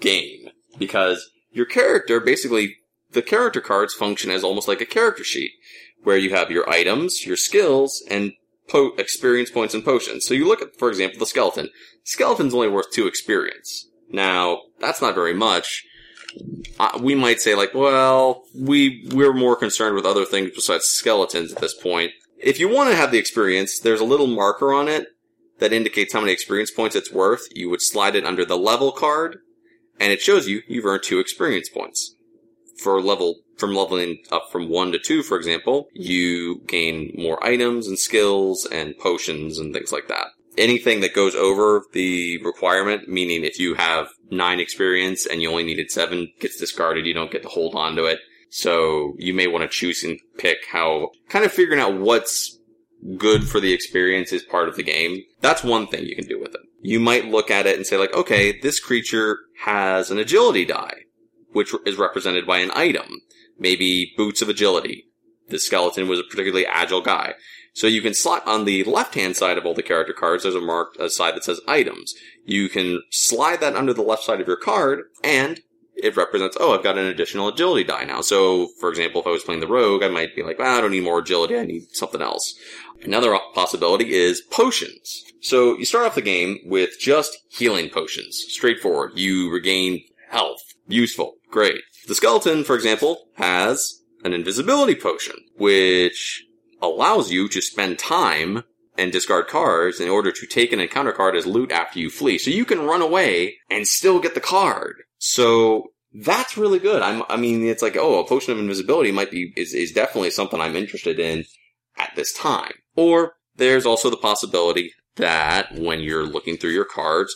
game 0.00 0.48
because 0.78 1.30
your 1.52 1.66
character 1.66 2.18
basically 2.18 2.76
the 3.12 3.22
character 3.22 3.60
cards 3.60 3.94
function 3.94 4.30
as 4.30 4.42
almost 4.42 4.68
like 4.68 4.80
a 4.80 4.86
character 4.86 5.24
sheet 5.24 5.52
where 6.02 6.16
you 6.16 6.30
have 6.30 6.50
your 6.50 6.68
items, 6.68 7.24
your 7.26 7.36
skills, 7.36 8.02
and 8.10 8.32
po- 8.68 8.94
experience 8.98 9.50
points 9.50 9.74
and 9.74 9.84
potions. 9.84 10.26
So 10.26 10.34
you 10.34 10.48
look 10.48 10.62
at, 10.62 10.76
for 10.76 10.88
example, 10.88 11.18
the 11.18 11.26
skeleton. 11.26 11.68
Skeleton's 12.04 12.54
only 12.54 12.68
worth 12.68 12.90
two 12.90 13.06
experience. 13.06 13.88
Now, 14.10 14.62
that's 14.80 15.00
not 15.00 15.14
very 15.14 15.34
much. 15.34 15.84
We 17.00 17.14
might 17.14 17.40
say 17.40 17.54
like, 17.54 17.74
well, 17.74 18.44
we, 18.54 19.08
we're 19.12 19.32
more 19.32 19.56
concerned 19.56 19.94
with 19.94 20.06
other 20.06 20.24
things 20.24 20.50
besides 20.54 20.86
skeletons 20.86 21.52
at 21.52 21.60
this 21.60 21.74
point. 21.74 22.12
If 22.38 22.58
you 22.58 22.68
want 22.68 22.90
to 22.90 22.96
have 22.96 23.12
the 23.12 23.18
experience, 23.18 23.78
there's 23.78 24.00
a 24.00 24.04
little 24.04 24.26
marker 24.26 24.72
on 24.72 24.88
it 24.88 25.06
that 25.60 25.72
indicates 25.72 26.12
how 26.12 26.20
many 26.20 26.32
experience 26.32 26.70
points 26.70 26.96
it's 26.96 27.12
worth. 27.12 27.42
You 27.52 27.70
would 27.70 27.82
slide 27.82 28.16
it 28.16 28.26
under 28.26 28.44
the 28.44 28.56
level 28.56 28.90
card, 28.90 29.38
and 30.00 30.12
it 30.12 30.20
shows 30.20 30.48
you 30.48 30.62
you've 30.66 30.84
earned 30.84 31.04
two 31.04 31.20
experience 31.20 31.68
points 31.68 32.16
for 32.82 33.00
level 33.00 33.36
from 33.56 33.74
leveling 33.74 34.18
up 34.32 34.50
from 34.50 34.68
one 34.68 34.90
to 34.90 34.98
two, 34.98 35.22
for 35.22 35.36
example, 35.36 35.86
you 35.92 36.62
gain 36.66 37.14
more 37.16 37.42
items 37.44 37.86
and 37.86 37.96
skills 37.98 38.66
and 38.66 38.98
potions 38.98 39.58
and 39.58 39.72
things 39.72 39.92
like 39.92 40.08
that. 40.08 40.28
Anything 40.58 41.00
that 41.00 41.14
goes 41.14 41.36
over 41.36 41.84
the 41.92 42.42
requirement, 42.42 43.08
meaning 43.08 43.44
if 43.44 43.60
you 43.60 43.74
have 43.74 44.08
nine 44.32 44.58
experience 44.58 45.26
and 45.26 45.40
you 45.40 45.50
only 45.50 45.64
needed 45.64 45.90
seven, 45.90 46.32
gets 46.40 46.58
discarded. 46.58 47.06
You 47.06 47.14
don't 47.14 47.30
get 47.30 47.42
to 47.42 47.48
hold 47.48 47.74
on 47.74 47.94
to 47.96 48.06
it. 48.06 48.18
So 48.50 49.14
you 49.18 49.32
may 49.32 49.46
want 49.46 49.62
to 49.62 49.68
choose 49.68 50.02
and 50.02 50.18
pick 50.38 50.58
how, 50.70 51.10
kind 51.28 51.44
of 51.44 51.52
figuring 51.52 51.80
out 51.80 51.98
what's 51.98 52.58
good 53.16 53.48
for 53.48 53.60
the 53.60 53.72
experience 53.72 54.32
is 54.32 54.42
part 54.42 54.68
of 54.68 54.76
the 54.76 54.82
game. 54.82 55.22
That's 55.40 55.64
one 55.64 55.86
thing 55.86 56.04
you 56.04 56.16
can 56.16 56.26
do 56.26 56.40
with 56.40 56.54
it. 56.54 56.60
you 56.82 56.98
might 56.98 57.26
look 57.26 57.50
at 57.50 57.66
it 57.66 57.76
and 57.76 57.86
say 57.86 57.96
like, 57.96 58.12
okay, 58.12 58.58
this 58.60 58.80
creature 58.80 59.38
has 59.64 60.10
an 60.10 60.18
agility 60.18 60.64
die, 60.64 61.02
which 61.52 61.72
is 61.86 61.96
represented 61.96 62.46
by 62.46 62.58
an 62.58 62.72
item. 62.74 63.20
Maybe 63.58 64.12
boots 64.16 64.42
of 64.42 64.48
agility. 64.48 65.04
This 65.52 65.66
skeleton 65.66 66.08
was 66.08 66.18
a 66.18 66.24
particularly 66.24 66.66
agile 66.66 67.00
guy. 67.00 67.34
So 67.74 67.86
you 67.86 68.02
can 68.02 68.14
slot 68.14 68.46
on 68.46 68.64
the 68.64 68.84
left 68.84 69.14
hand 69.14 69.36
side 69.36 69.56
of 69.56 69.64
all 69.64 69.74
the 69.74 69.82
character 69.82 70.12
cards, 70.12 70.42
there's 70.42 70.54
a 70.54 70.60
marked 70.60 70.98
a 70.98 71.08
side 71.08 71.36
that 71.36 71.44
says 71.44 71.60
items. 71.66 72.14
You 72.44 72.68
can 72.68 73.02
slide 73.10 73.60
that 73.60 73.76
under 73.76 73.94
the 73.94 74.02
left 74.02 74.24
side 74.24 74.40
of 74.40 74.46
your 74.46 74.56
card 74.56 75.04
and 75.22 75.60
it 75.94 76.16
represents, 76.16 76.56
oh, 76.58 76.74
I've 76.74 76.82
got 76.82 76.98
an 76.98 77.06
additional 77.06 77.48
agility 77.48 77.84
die 77.84 78.04
now. 78.04 78.22
So, 78.22 78.68
for 78.80 78.88
example, 78.88 79.20
if 79.20 79.26
I 79.26 79.30
was 79.30 79.44
playing 79.44 79.60
the 79.60 79.68
rogue, 79.68 80.02
I 80.02 80.08
might 80.08 80.34
be 80.34 80.42
like, 80.42 80.58
well, 80.58 80.76
I 80.76 80.80
don't 80.80 80.90
need 80.90 81.04
more 81.04 81.20
agility, 81.20 81.56
I 81.56 81.64
need 81.64 81.82
something 81.92 82.20
else. 82.20 82.54
Another 83.02 83.38
possibility 83.54 84.12
is 84.12 84.40
potions. 84.40 85.24
So 85.40 85.76
you 85.76 85.84
start 85.84 86.06
off 86.06 86.14
the 86.14 86.22
game 86.22 86.58
with 86.64 86.98
just 87.00 87.38
healing 87.48 87.88
potions. 87.88 88.44
Straightforward. 88.48 89.12
You 89.18 89.50
regain 89.50 90.04
health. 90.30 90.60
Useful. 90.86 91.34
Great. 91.50 91.82
The 92.06 92.14
skeleton, 92.14 92.64
for 92.64 92.74
example, 92.74 93.28
has 93.34 94.01
an 94.24 94.32
invisibility 94.32 94.94
potion, 94.94 95.36
which 95.56 96.44
allows 96.80 97.30
you 97.30 97.48
to 97.48 97.60
spend 97.60 97.98
time 97.98 98.64
and 98.98 99.12
discard 99.12 99.48
cards 99.48 100.00
in 100.00 100.08
order 100.08 100.30
to 100.32 100.46
take 100.46 100.72
an 100.72 100.80
encounter 100.80 101.12
card 101.12 101.34
as 101.36 101.46
loot 101.46 101.72
after 101.72 101.98
you 101.98 102.10
flee. 102.10 102.38
So 102.38 102.50
you 102.50 102.64
can 102.64 102.84
run 102.84 103.00
away 103.00 103.56
and 103.70 103.86
still 103.86 104.20
get 104.20 104.34
the 104.34 104.40
card. 104.40 104.96
So 105.18 105.92
that's 106.12 106.58
really 106.58 106.78
good. 106.78 107.02
I'm, 107.02 107.22
I 107.28 107.36
mean, 107.36 107.66
it's 107.66 107.82
like, 107.82 107.96
oh, 107.96 108.20
a 108.20 108.28
potion 108.28 108.52
of 108.52 108.58
invisibility 108.58 109.12
might 109.12 109.30
be, 109.30 109.52
is, 109.56 109.72
is 109.72 109.92
definitely 109.92 110.30
something 110.30 110.60
I'm 110.60 110.76
interested 110.76 111.18
in 111.18 111.44
at 111.98 112.12
this 112.16 112.32
time. 112.34 112.72
Or 112.96 113.34
there's 113.56 113.86
also 113.86 114.10
the 114.10 114.16
possibility 114.16 114.92
that 115.16 115.74
when 115.78 116.00
you're 116.00 116.26
looking 116.26 116.56
through 116.56 116.72
your 116.72 116.84
cards, 116.84 117.34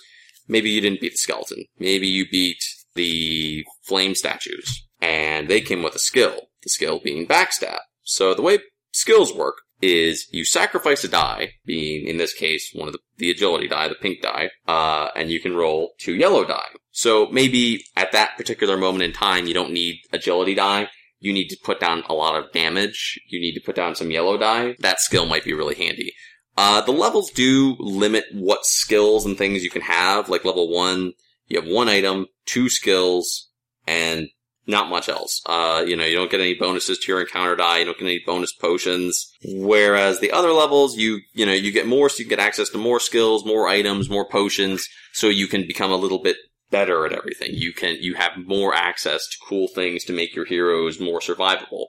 maybe 0.48 0.70
you 0.70 0.80
didn't 0.80 1.00
beat 1.00 1.12
the 1.12 1.18
skeleton. 1.18 1.64
Maybe 1.78 2.06
you 2.06 2.28
beat 2.28 2.62
the 2.94 3.64
flame 3.82 4.14
statues 4.14 4.86
and 5.00 5.48
they 5.48 5.60
came 5.60 5.82
with 5.82 5.94
a 5.94 6.00
skill, 6.00 6.48
the 6.66 6.70
skill 6.70 6.98
being 6.98 7.26
backstab. 7.26 7.78
So 8.02 8.34
the 8.34 8.42
way 8.42 8.58
skills 8.92 9.32
work 9.32 9.54
is 9.80 10.26
you 10.32 10.44
sacrifice 10.44 11.04
a 11.04 11.08
die, 11.08 11.52
being 11.64 12.06
in 12.06 12.16
this 12.16 12.34
case 12.34 12.70
one 12.74 12.88
of 12.88 12.94
the, 12.94 12.98
the 13.18 13.30
agility 13.30 13.68
die, 13.68 13.88
the 13.88 13.94
pink 13.94 14.20
die, 14.20 14.50
uh, 14.66 15.08
and 15.14 15.30
you 15.30 15.40
can 15.40 15.54
roll 15.54 15.92
two 15.98 16.16
yellow 16.16 16.44
die. 16.44 16.68
So 16.90 17.28
maybe 17.30 17.84
at 17.94 18.12
that 18.12 18.36
particular 18.36 18.76
moment 18.76 19.04
in 19.04 19.12
time, 19.12 19.46
you 19.46 19.54
don't 19.54 19.72
need 19.72 20.00
agility 20.12 20.54
die. 20.54 20.88
You 21.20 21.32
need 21.32 21.48
to 21.48 21.58
put 21.62 21.78
down 21.78 22.02
a 22.08 22.14
lot 22.14 22.36
of 22.36 22.52
damage. 22.52 23.20
You 23.28 23.38
need 23.40 23.54
to 23.54 23.64
put 23.64 23.76
down 23.76 23.94
some 23.94 24.10
yellow 24.10 24.36
die. 24.36 24.76
That 24.80 25.00
skill 25.00 25.26
might 25.26 25.44
be 25.44 25.54
really 25.54 25.74
handy. 25.74 26.12
Uh, 26.56 26.80
the 26.80 26.92
levels 26.92 27.30
do 27.30 27.76
limit 27.78 28.24
what 28.32 28.64
skills 28.64 29.24
and 29.24 29.36
things 29.36 29.62
you 29.62 29.70
can 29.70 29.82
have. 29.82 30.28
Like 30.28 30.44
level 30.44 30.72
one, 30.72 31.12
you 31.46 31.60
have 31.60 31.70
one 31.70 31.88
item, 31.88 32.26
two 32.46 32.68
skills, 32.68 33.50
and 33.86 34.28
not 34.66 34.90
much 34.90 35.08
else. 35.08 35.40
Uh, 35.46 35.84
you 35.86 35.96
know, 35.96 36.04
you 36.04 36.16
don't 36.16 36.30
get 36.30 36.40
any 36.40 36.54
bonuses 36.54 36.98
to 36.98 37.12
your 37.12 37.20
encounter 37.20 37.56
die, 37.56 37.78
you 37.78 37.84
don't 37.84 37.98
get 37.98 38.06
any 38.06 38.22
bonus 38.26 38.52
potions. 38.52 39.32
Whereas 39.44 40.20
the 40.20 40.32
other 40.32 40.52
levels, 40.52 40.96
you, 40.96 41.20
you 41.32 41.46
know, 41.46 41.52
you 41.52 41.72
get 41.72 41.86
more, 41.86 42.08
so 42.08 42.22
you 42.22 42.28
get 42.28 42.40
access 42.40 42.68
to 42.70 42.78
more 42.78 43.00
skills, 43.00 43.44
more 43.44 43.68
items, 43.68 44.10
more 44.10 44.28
potions, 44.28 44.88
so 45.12 45.28
you 45.28 45.46
can 45.46 45.66
become 45.66 45.92
a 45.92 45.96
little 45.96 46.22
bit 46.22 46.36
better 46.70 47.06
at 47.06 47.12
everything. 47.12 47.50
You 47.52 47.72
can, 47.72 47.96
you 48.00 48.14
have 48.14 48.32
more 48.36 48.74
access 48.74 49.26
to 49.28 49.36
cool 49.48 49.68
things 49.68 50.04
to 50.04 50.12
make 50.12 50.34
your 50.34 50.46
heroes 50.46 51.00
more 51.00 51.20
survivable. 51.20 51.86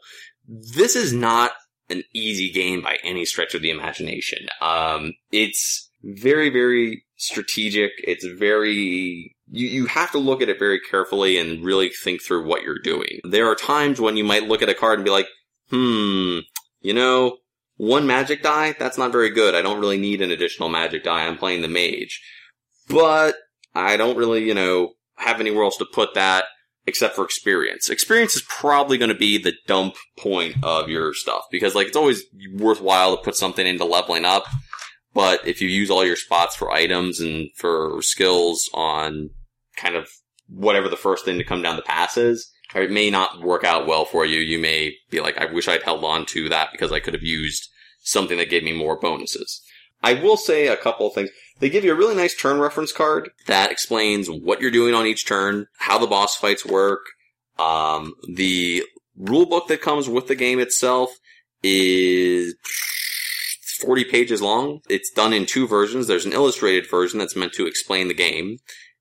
This 0.47 0.95
is 0.95 1.13
not 1.13 1.51
an 1.89 2.03
easy 2.13 2.51
game 2.51 2.81
by 2.81 2.97
any 3.03 3.25
stretch 3.25 3.55
of 3.55 3.61
the 3.61 3.71
imagination. 3.71 4.47
Um, 4.61 5.13
it's 5.31 5.89
very, 6.03 6.49
very 6.49 7.05
strategic. 7.15 7.91
It's 7.99 8.25
very 8.25 9.35
you, 9.49 9.67
you 9.67 9.85
have 9.87 10.11
to 10.11 10.17
look 10.17 10.41
at 10.41 10.49
it 10.49 10.59
very 10.59 10.79
carefully 10.79 11.37
and 11.37 11.63
really 11.63 11.89
think 11.89 12.21
through 12.21 12.45
what 12.45 12.63
you're 12.63 12.79
doing. 12.79 13.19
There 13.23 13.49
are 13.49 13.55
times 13.55 13.99
when 13.99 14.17
you 14.17 14.23
might 14.23 14.47
look 14.47 14.61
at 14.61 14.69
a 14.69 14.73
card 14.73 14.99
and 14.99 15.05
be 15.05 15.11
like, 15.11 15.27
hmm, 15.69 16.39
you 16.81 16.93
know, 16.93 17.37
one 17.77 18.07
magic 18.07 18.43
die? 18.43 18.75
That's 18.77 18.97
not 18.97 19.11
very 19.11 19.29
good. 19.29 19.55
I 19.55 19.61
don't 19.61 19.79
really 19.79 19.97
need 19.97 20.21
an 20.21 20.31
additional 20.31 20.69
magic 20.69 21.03
die. 21.03 21.25
I'm 21.25 21.37
playing 21.37 21.61
the 21.61 21.67
mage. 21.67 22.21
But 22.89 23.35
I 23.75 23.97
don't 23.97 24.17
really, 24.17 24.45
you 24.45 24.53
know, 24.53 24.93
have 25.17 25.39
anywhere 25.39 25.63
else 25.63 25.77
to 25.77 25.85
put 25.85 26.13
that 26.15 26.45
except 26.85 27.15
for 27.15 27.25
experience. 27.25 27.89
Experience 27.89 28.35
is 28.35 28.43
probably 28.47 28.97
going 28.97 29.09
to 29.09 29.15
be 29.15 29.37
the 29.37 29.53
dump 29.67 29.95
point 30.17 30.55
of 30.63 30.89
your 30.89 31.13
stuff 31.13 31.43
because 31.51 31.75
like 31.75 31.87
it's 31.87 31.97
always 31.97 32.23
worthwhile 32.53 33.15
to 33.15 33.23
put 33.23 33.35
something 33.35 33.67
into 33.67 33.85
leveling 33.85 34.25
up. 34.25 34.45
But 35.13 35.45
if 35.45 35.61
you 35.61 35.67
use 35.67 35.89
all 35.89 36.05
your 36.05 36.15
spots 36.15 36.55
for 36.55 36.71
items 36.71 37.19
and 37.19 37.49
for 37.55 38.01
skills 38.01 38.69
on 38.73 39.31
kind 39.77 39.95
of 39.95 40.07
whatever 40.49 40.89
the 40.89 40.97
first 40.97 41.25
thing 41.25 41.37
to 41.37 41.43
come 41.43 41.61
down 41.61 41.75
the 41.75 41.81
pass 41.81 42.17
is, 42.17 42.51
it 42.75 42.91
may 42.91 43.09
not 43.09 43.41
work 43.41 43.63
out 43.63 43.87
well 43.87 44.05
for 44.05 44.25
you. 44.25 44.39
You 44.39 44.59
may 44.59 44.93
be 45.09 45.19
like, 45.19 45.37
I 45.37 45.45
wish 45.45 45.67
I'd 45.67 45.83
held 45.83 46.03
on 46.03 46.25
to 46.27 46.49
that 46.49 46.69
because 46.71 46.91
I 46.91 46.99
could 46.99 47.13
have 47.13 47.23
used 47.23 47.69
something 48.01 48.37
that 48.37 48.49
gave 48.49 48.63
me 48.63 48.73
more 48.73 48.99
bonuses. 48.99 49.61
I 50.03 50.13
will 50.13 50.37
say 50.37 50.67
a 50.67 50.77
couple 50.77 51.07
of 51.07 51.13
things. 51.13 51.29
They 51.59 51.69
give 51.69 51.83
you 51.83 51.91
a 51.91 51.95
really 51.95 52.15
nice 52.15 52.35
turn 52.35 52.59
reference 52.59 52.91
card 52.91 53.29
that 53.47 53.71
explains 53.71 54.29
what 54.29 54.61
you're 54.61 54.71
doing 54.71 54.93
on 54.93 55.07
each 55.07 55.25
turn, 55.25 55.65
how 55.79 55.97
the 55.97 56.07
boss 56.07 56.35
fights 56.35 56.65
work. 56.65 57.01
Um, 57.57 58.13
the 58.31 58.83
rule 59.17 59.47
book 59.47 59.67
that 59.67 59.81
comes 59.81 60.07
with 60.07 60.27
the 60.27 60.35
game 60.35 60.59
itself 60.59 61.09
is 61.63 62.55
40 63.81 64.05
pages 64.05 64.41
long. 64.41 64.81
It's 64.89 65.11
done 65.11 65.33
in 65.33 65.45
two 65.45 65.67
versions. 65.67 66.05
There's 66.05 66.25
an 66.25 66.33
illustrated 66.33 66.89
version 66.89 67.17
that's 67.19 67.35
meant 67.35 67.53
to 67.53 67.65
explain 67.65 68.07
the 68.07 68.13
game. 68.13 68.57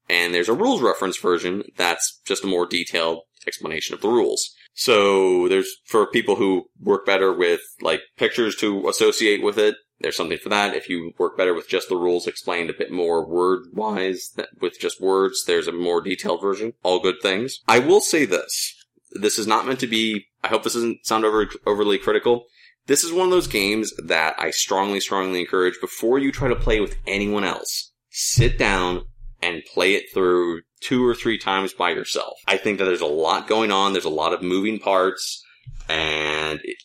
And 0.08 0.32
there's 0.32 0.48
a 0.48 0.54
rules 0.54 0.82
reference 0.82 1.18
version 1.18 1.64
that's 1.76 2.20
just 2.24 2.44
a 2.44 2.48
more 2.48 2.66
detailed 2.66 3.22
explanation 3.46 3.94
of 3.94 4.00
the 4.00 4.08
rules. 4.08 4.54
So 4.74 5.48
there's, 5.48 5.80
for 5.86 6.06
people 6.06 6.36
who 6.36 6.68
work 6.80 7.06
better 7.06 7.32
with 7.32 7.60
like 7.80 8.02
pictures 8.16 8.56
to 8.56 8.88
associate 8.88 9.42
with 9.42 9.58
it, 9.58 9.76
there's 10.00 10.16
something 10.16 10.38
for 10.38 10.50
that. 10.50 10.74
If 10.74 10.90
you 10.90 11.12
work 11.18 11.38
better 11.38 11.54
with 11.54 11.68
just 11.68 11.88
the 11.88 11.96
rules 11.96 12.26
explained 12.26 12.68
a 12.68 12.74
bit 12.74 12.90
more 12.90 13.26
word 13.26 13.62
wise, 13.72 14.36
with 14.60 14.78
just 14.78 15.00
words, 15.00 15.44
there's 15.46 15.68
a 15.68 15.72
more 15.72 16.02
detailed 16.02 16.42
version. 16.42 16.74
All 16.82 17.00
good 17.00 17.16
things. 17.22 17.60
I 17.66 17.78
will 17.78 18.02
say 18.02 18.26
this. 18.26 18.74
This 19.12 19.38
is 19.38 19.46
not 19.46 19.66
meant 19.66 19.80
to 19.80 19.86
be, 19.86 20.26
I 20.44 20.48
hope 20.48 20.64
this 20.64 20.74
doesn't 20.74 21.06
sound 21.06 21.24
over, 21.24 21.48
overly 21.64 21.96
critical. 21.96 22.44
This 22.86 23.02
is 23.02 23.12
one 23.12 23.24
of 23.24 23.30
those 23.30 23.46
games 23.46 23.92
that 23.96 24.34
I 24.38 24.50
strongly, 24.50 25.00
strongly 25.00 25.40
encourage 25.40 25.80
before 25.80 26.18
you 26.18 26.30
try 26.30 26.48
to 26.48 26.56
play 26.56 26.80
with 26.80 26.96
anyone 27.06 27.44
else. 27.44 27.92
Sit 28.10 28.58
down, 28.58 29.06
and 29.42 29.62
play 29.72 29.94
it 29.94 30.04
through 30.12 30.62
two 30.80 31.06
or 31.06 31.14
three 31.14 31.38
times 31.38 31.72
by 31.72 31.90
yourself. 31.90 32.34
I 32.46 32.56
think 32.56 32.78
that 32.78 32.84
there's 32.84 33.00
a 33.00 33.06
lot 33.06 33.48
going 33.48 33.70
on. 33.70 33.92
There's 33.92 34.04
a 34.04 34.10
lot 34.10 34.32
of 34.32 34.42
moving 34.42 34.78
parts 34.78 35.44
and 35.88 36.60
it, 36.62 36.76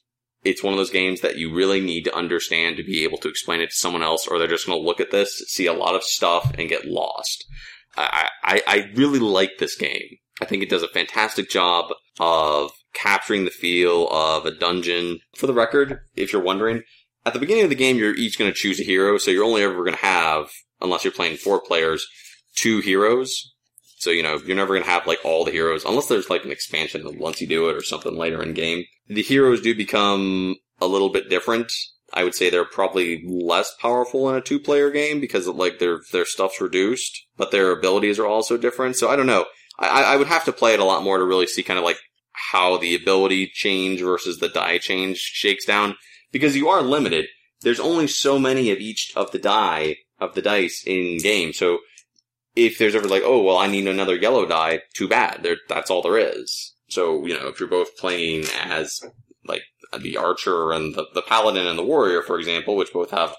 it's 0.43 0.63
one 0.63 0.73
of 0.73 0.77
those 0.77 0.89
games 0.89 1.21
that 1.21 1.37
you 1.37 1.53
really 1.53 1.79
need 1.79 2.03
to 2.03 2.15
understand 2.15 2.77
to 2.77 2.83
be 2.83 3.03
able 3.03 3.17
to 3.19 3.29
explain 3.29 3.61
it 3.61 3.69
to 3.69 3.75
someone 3.75 4.03
else 4.03 4.27
or 4.27 4.37
they're 4.37 4.47
just 4.47 4.65
going 4.65 4.79
to 4.79 4.85
look 4.85 4.99
at 4.99 5.11
this, 5.11 5.43
see 5.47 5.67
a 5.67 5.73
lot 5.73 5.95
of 5.95 6.03
stuff 6.03 6.51
and 6.57 6.69
get 6.69 6.85
lost. 6.85 7.45
I, 7.95 8.29
I, 8.43 8.63
I 8.67 8.91
really 8.95 9.19
like 9.19 9.57
this 9.59 9.75
game. 9.75 10.17
I 10.41 10.45
think 10.45 10.63
it 10.63 10.69
does 10.69 10.83
a 10.83 10.87
fantastic 10.87 11.49
job 11.49 11.93
of 12.19 12.71
capturing 12.93 13.45
the 13.45 13.51
feel 13.51 14.07
of 14.09 14.45
a 14.45 14.51
dungeon. 14.51 15.19
For 15.35 15.47
the 15.47 15.53
record, 15.53 15.99
if 16.15 16.33
you're 16.33 16.41
wondering, 16.41 16.83
at 17.25 17.33
the 17.33 17.39
beginning 17.39 17.63
of 17.63 17.69
the 17.69 17.75
game, 17.75 17.97
you're 17.97 18.15
each 18.15 18.39
going 18.39 18.51
to 18.51 18.57
choose 18.57 18.79
a 18.79 18.83
hero, 18.83 19.17
so 19.17 19.29
you're 19.29 19.43
only 19.43 19.61
ever 19.61 19.83
going 19.83 19.95
to 19.95 20.05
have, 20.05 20.49
unless 20.81 21.03
you're 21.03 21.13
playing 21.13 21.37
four 21.37 21.61
players, 21.61 22.07
two 22.55 22.79
heroes. 22.79 23.53
So, 23.97 24.09
you 24.09 24.23
know, 24.23 24.39
you're 24.45 24.55
never 24.55 24.73
going 24.73 24.83
to 24.83 24.89
have 24.89 25.05
like 25.05 25.19
all 25.23 25.45
the 25.45 25.51
heroes 25.51 25.85
unless 25.85 26.07
there's 26.07 26.29
like 26.29 26.43
an 26.43 26.51
expansion 26.51 27.19
once 27.19 27.39
you 27.39 27.47
do 27.47 27.69
it 27.69 27.75
or 27.75 27.83
something 27.83 28.15
later 28.15 28.41
in 28.41 28.53
game. 28.53 28.83
The 29.07 29.21
heroes 29.21 29.61
do 29.61 29.75
become 29.75 30.55
a 30.79 30.87
little 30.87 31.09
bit 31.09 31.29
different. 31.29 31.71
I 32.13 32.23
would 32.23 32.35
say 32.35 32.49
they're 32.49 32.65
probably 32.65 33.23
less 33.25 33.73
powerful 33.79 34.29
in 34.29 34.35
a 34.35 34.41
two 34.41 34.59
player 34.59 34.89
game 34.89 35.21
because 35.21 35.47
like 35.47 35.79
their, 35.79 35.99
their 36.11 36.25
stuff's 36.25 36.59
reduced, 36.59 37.25
but 37.37 37.51
their 37.51 37.71
abilities 37.71 38.19
are 38.19 38.25
also 38.25 38.57
different. 38.57 38.95
So 38.95 39.09
I 39.09 39.15
don't 39.15 39.27
know. 39.27 39.45
I, 39.79 40.03
I 40.03 40.17
would 40.17 40.27
have 40.27 40.45
to 40.45 40.51
play 40.51 40.73
it 40.73 40.79
a 40.79 40.85
lot 40.85 41.03
more 41.03 41.17
to 41.17 41.23
really 41.23 41.47
see 41.47 41.63
kind 41.63 41.79
of 41.79 41.85
like 41.85 41.99
how 42.31 42.77
the 42.77 42.95
ability 42.95 43.51
change 43.53 44.01
versus 44.01 44.39
the 44.39 44.49
die 44.49 44.77
change 44.77 45.17
shakes 45.17 45.65
down 45.65 45.95
because 46.31 46.55
you 46.55 46.69
are 46.69 46.81
limited. 46.81 47.27
There's 47.61 47.79
only 47.79 48.07
so 48.07 48.39
many 48.39 48.71
of 48.71 48.79
each 48.79 49.13
of 49.15 49.31
the 49.31 49.39
die 49.39 49.97
of 50.19 50.35
the 50.35 50.41
dice 50.41 50.83
in 50.85 51.19
game. 51.19 51.53
So 51.53 51.79
if 52.55 52.77
there's 52.77 52.95
ever 52.95 53.07
like, 53.07 53.23
oh, 53.25 53.41
well, 53.41 53.57
I 53.57 53.67
need 53.67 53.87
another 53.87 54.15
yellow 54.15 54.45
die, 54.45 54.81
too 54.93 55.07
bad. 55.07 55.43
There, 55.43 55.57
that's 55.69 55.89
all 55.89 56.01
there 56.01 56.17
is. 56.17 56.73
So, 56.89 57.25
you 57.25 57.37
know, 57.37 57.47
if 57.47 57.59
you're 57.59 57.69
both 57.69 57.97
playing 57.97 58.45
as, 58.63 58.99
like, 59.45 59.63
the 59.97 60.17
archer 60.17 60.71
and 60.71 60.95
the, 60.95 61.05
the 61.13 61.21
paladin 61.21 61.67
and 61.67 61.79
the 61.79 61.83
warrior, 61.83 62.21
for 62.21 62.37
example, 62.37 62.75
which 62.75 62.93
both 62.93 63.11
have 63.11 63.35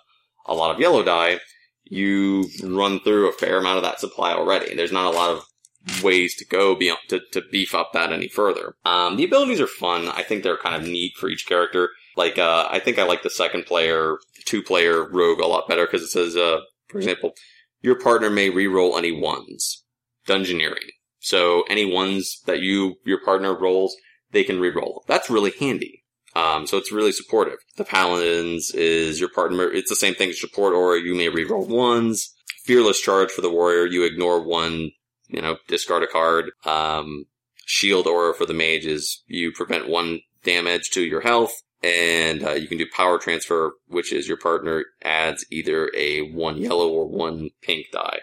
a 0.46 0.54
lot 0.54 0.74
of 0.74 0.80
yellow 0.80 1.02
die, 1.02 1.40
you've 1.84 2.50
run 2.62 3.00
through 3.00 3.28
a 3.28 3.32
fair 3.32 3.58
amount 3.58 3.76
of 3.76 3.82
that 3.82 4.00
supply 4.00 4.32
already. 4.32 4.74
There's 4.74 4.92
not 4.92 5.12
a 5.12 5.16
lot 5.16 5.30
of 5.30 6.02
ways 6.02 6.34
to 6.36 6.46
go 6.46 6.74
beyond, 6.74 7.00
to, 7.08 7.20
to 7.32 7.42
beef 7.50 7.74
up 7.74 7.90
that 7.92 8.12
any 8.12 8.28
further. 8.28 8.76
Um, 8.84 9.16
the 9.16 9.24
abilities 9.24 9.60
are 9.60 9.66
fun. 9.66 10.08
I 10.08 10.22
think 10.22 10.42
they're 10.42 10.56
kind 10.56 10.76
of 10.76 10.88
neat 10.88 11.14
for 11.16 11.28
each 11.28 11.46
character. 11.46 11.90
Like, 12.16 12.38
uh, 12.38 12.68
I 12.70 12.78
think 12.78 12.98
I 12.98 13.04
like 13.04 13.22
the 13.22 13.30
second 13.30 13.66
player, 13.66 14.18
two 14.44 14.62
player 14.62 15.08
rogue 15.10 15.40
a 15.40 15.46
lot 15.46 15.68
better 15.68 15.86
because 15.86 16.02
it 16.02 16.10
says, 16.10 16.36
uh, 16.36 16.60
for 16.88 16.98
example, 16.98 17.32
your 17.82 17.98
partner 17.98 18.30
may 18.30 18.48
re-roll 18.48 18.96
any 18.96 19.12
ones. 19.12 19.84
Dungeoneering. 20.26 20.90
So 21.20 21.64
any 21.68 21.84
ones 21.84 22.40
that 22.46 22.60
you, 22.60 22.96
your 23.04 23.22
partner 23.24 23.58
rolls, 23.58 23.96
they 24.30 24.44
can 24.44 24.60
re-roll. 24.60 25.04
That's 25.06 25.30
really 25.30 25.52
handy. 25.58 26.02
Um, 26.34 26.66
so 26.66 26.78
it's 26.78 26.92
really 26.92 27.12
supportive. 27.12 27.58
The 27.76 27.84
Paladins 27.84 28.70
is 28.70 29.20
your 29.20 29.28
partner, 29.28 29.70
it's 29.70 29.90
the 29.90 29.96
same 29.96 30.14
thing 30.14 30.30
as 30.30 30.40
support 30.40 30.74
aura, 30.74 30.98
you 30.98 31.14
may 31.14 31.28
re-roll 31.28 31.66
ones. 31.66 32.34
Fearless 32.64 33.00
Charge 33.00 33.30
for 33.30 33.42
the 33.42 33.50
Warrior, 33.50 33.86
you 33.86 34.04
ignore 34.04 34.42
one, 34.42 34.92
you 35.28 35.42
know, 35.42 35.56
discard 35.68 36.04
a 36.04 36.06
card. 36.06 36.52
Um, 36.64 37.26
Shield 37.66 38.06
Aura 38.06 38.34
for 38.34 38.46
the 38.46 38.54
Mage 38.54 38.84
is 38.84 39.22
you 39.26 39.52
prevent 39.52 39.88
one 39.88 40.20
damage 40.44 40.90
to 40.90 41.02
your 41.02 41.20
health. 41.20 41.52
And 41.82 42.44
uh, 42.44 42.52
you 42.52 42.68
can 42.68 42.78
do 42.78 42.86
power 42.94 43.18
transfer, 43.18 43.74
which 43.88 44.12
is 44.12 44.28
your 44.28 44.36
partner 44.36 44.84
adds 45.02 45.44
either 45.50 45.90
a 45.96 46.30
one 46.30 46.56
yellow 46.56 46.88
or 46.88 47.06
one 47.06 47.50
pink 47.60 47.86
die. 47.92 48.20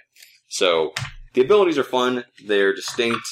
So 0.47 0.93
the 1.33 1.41
abilities 1.41 1.77
are 1.77 1.83
fun. 1.83 2.23
They're 2.45 2.73
distinct. 2.73 3.27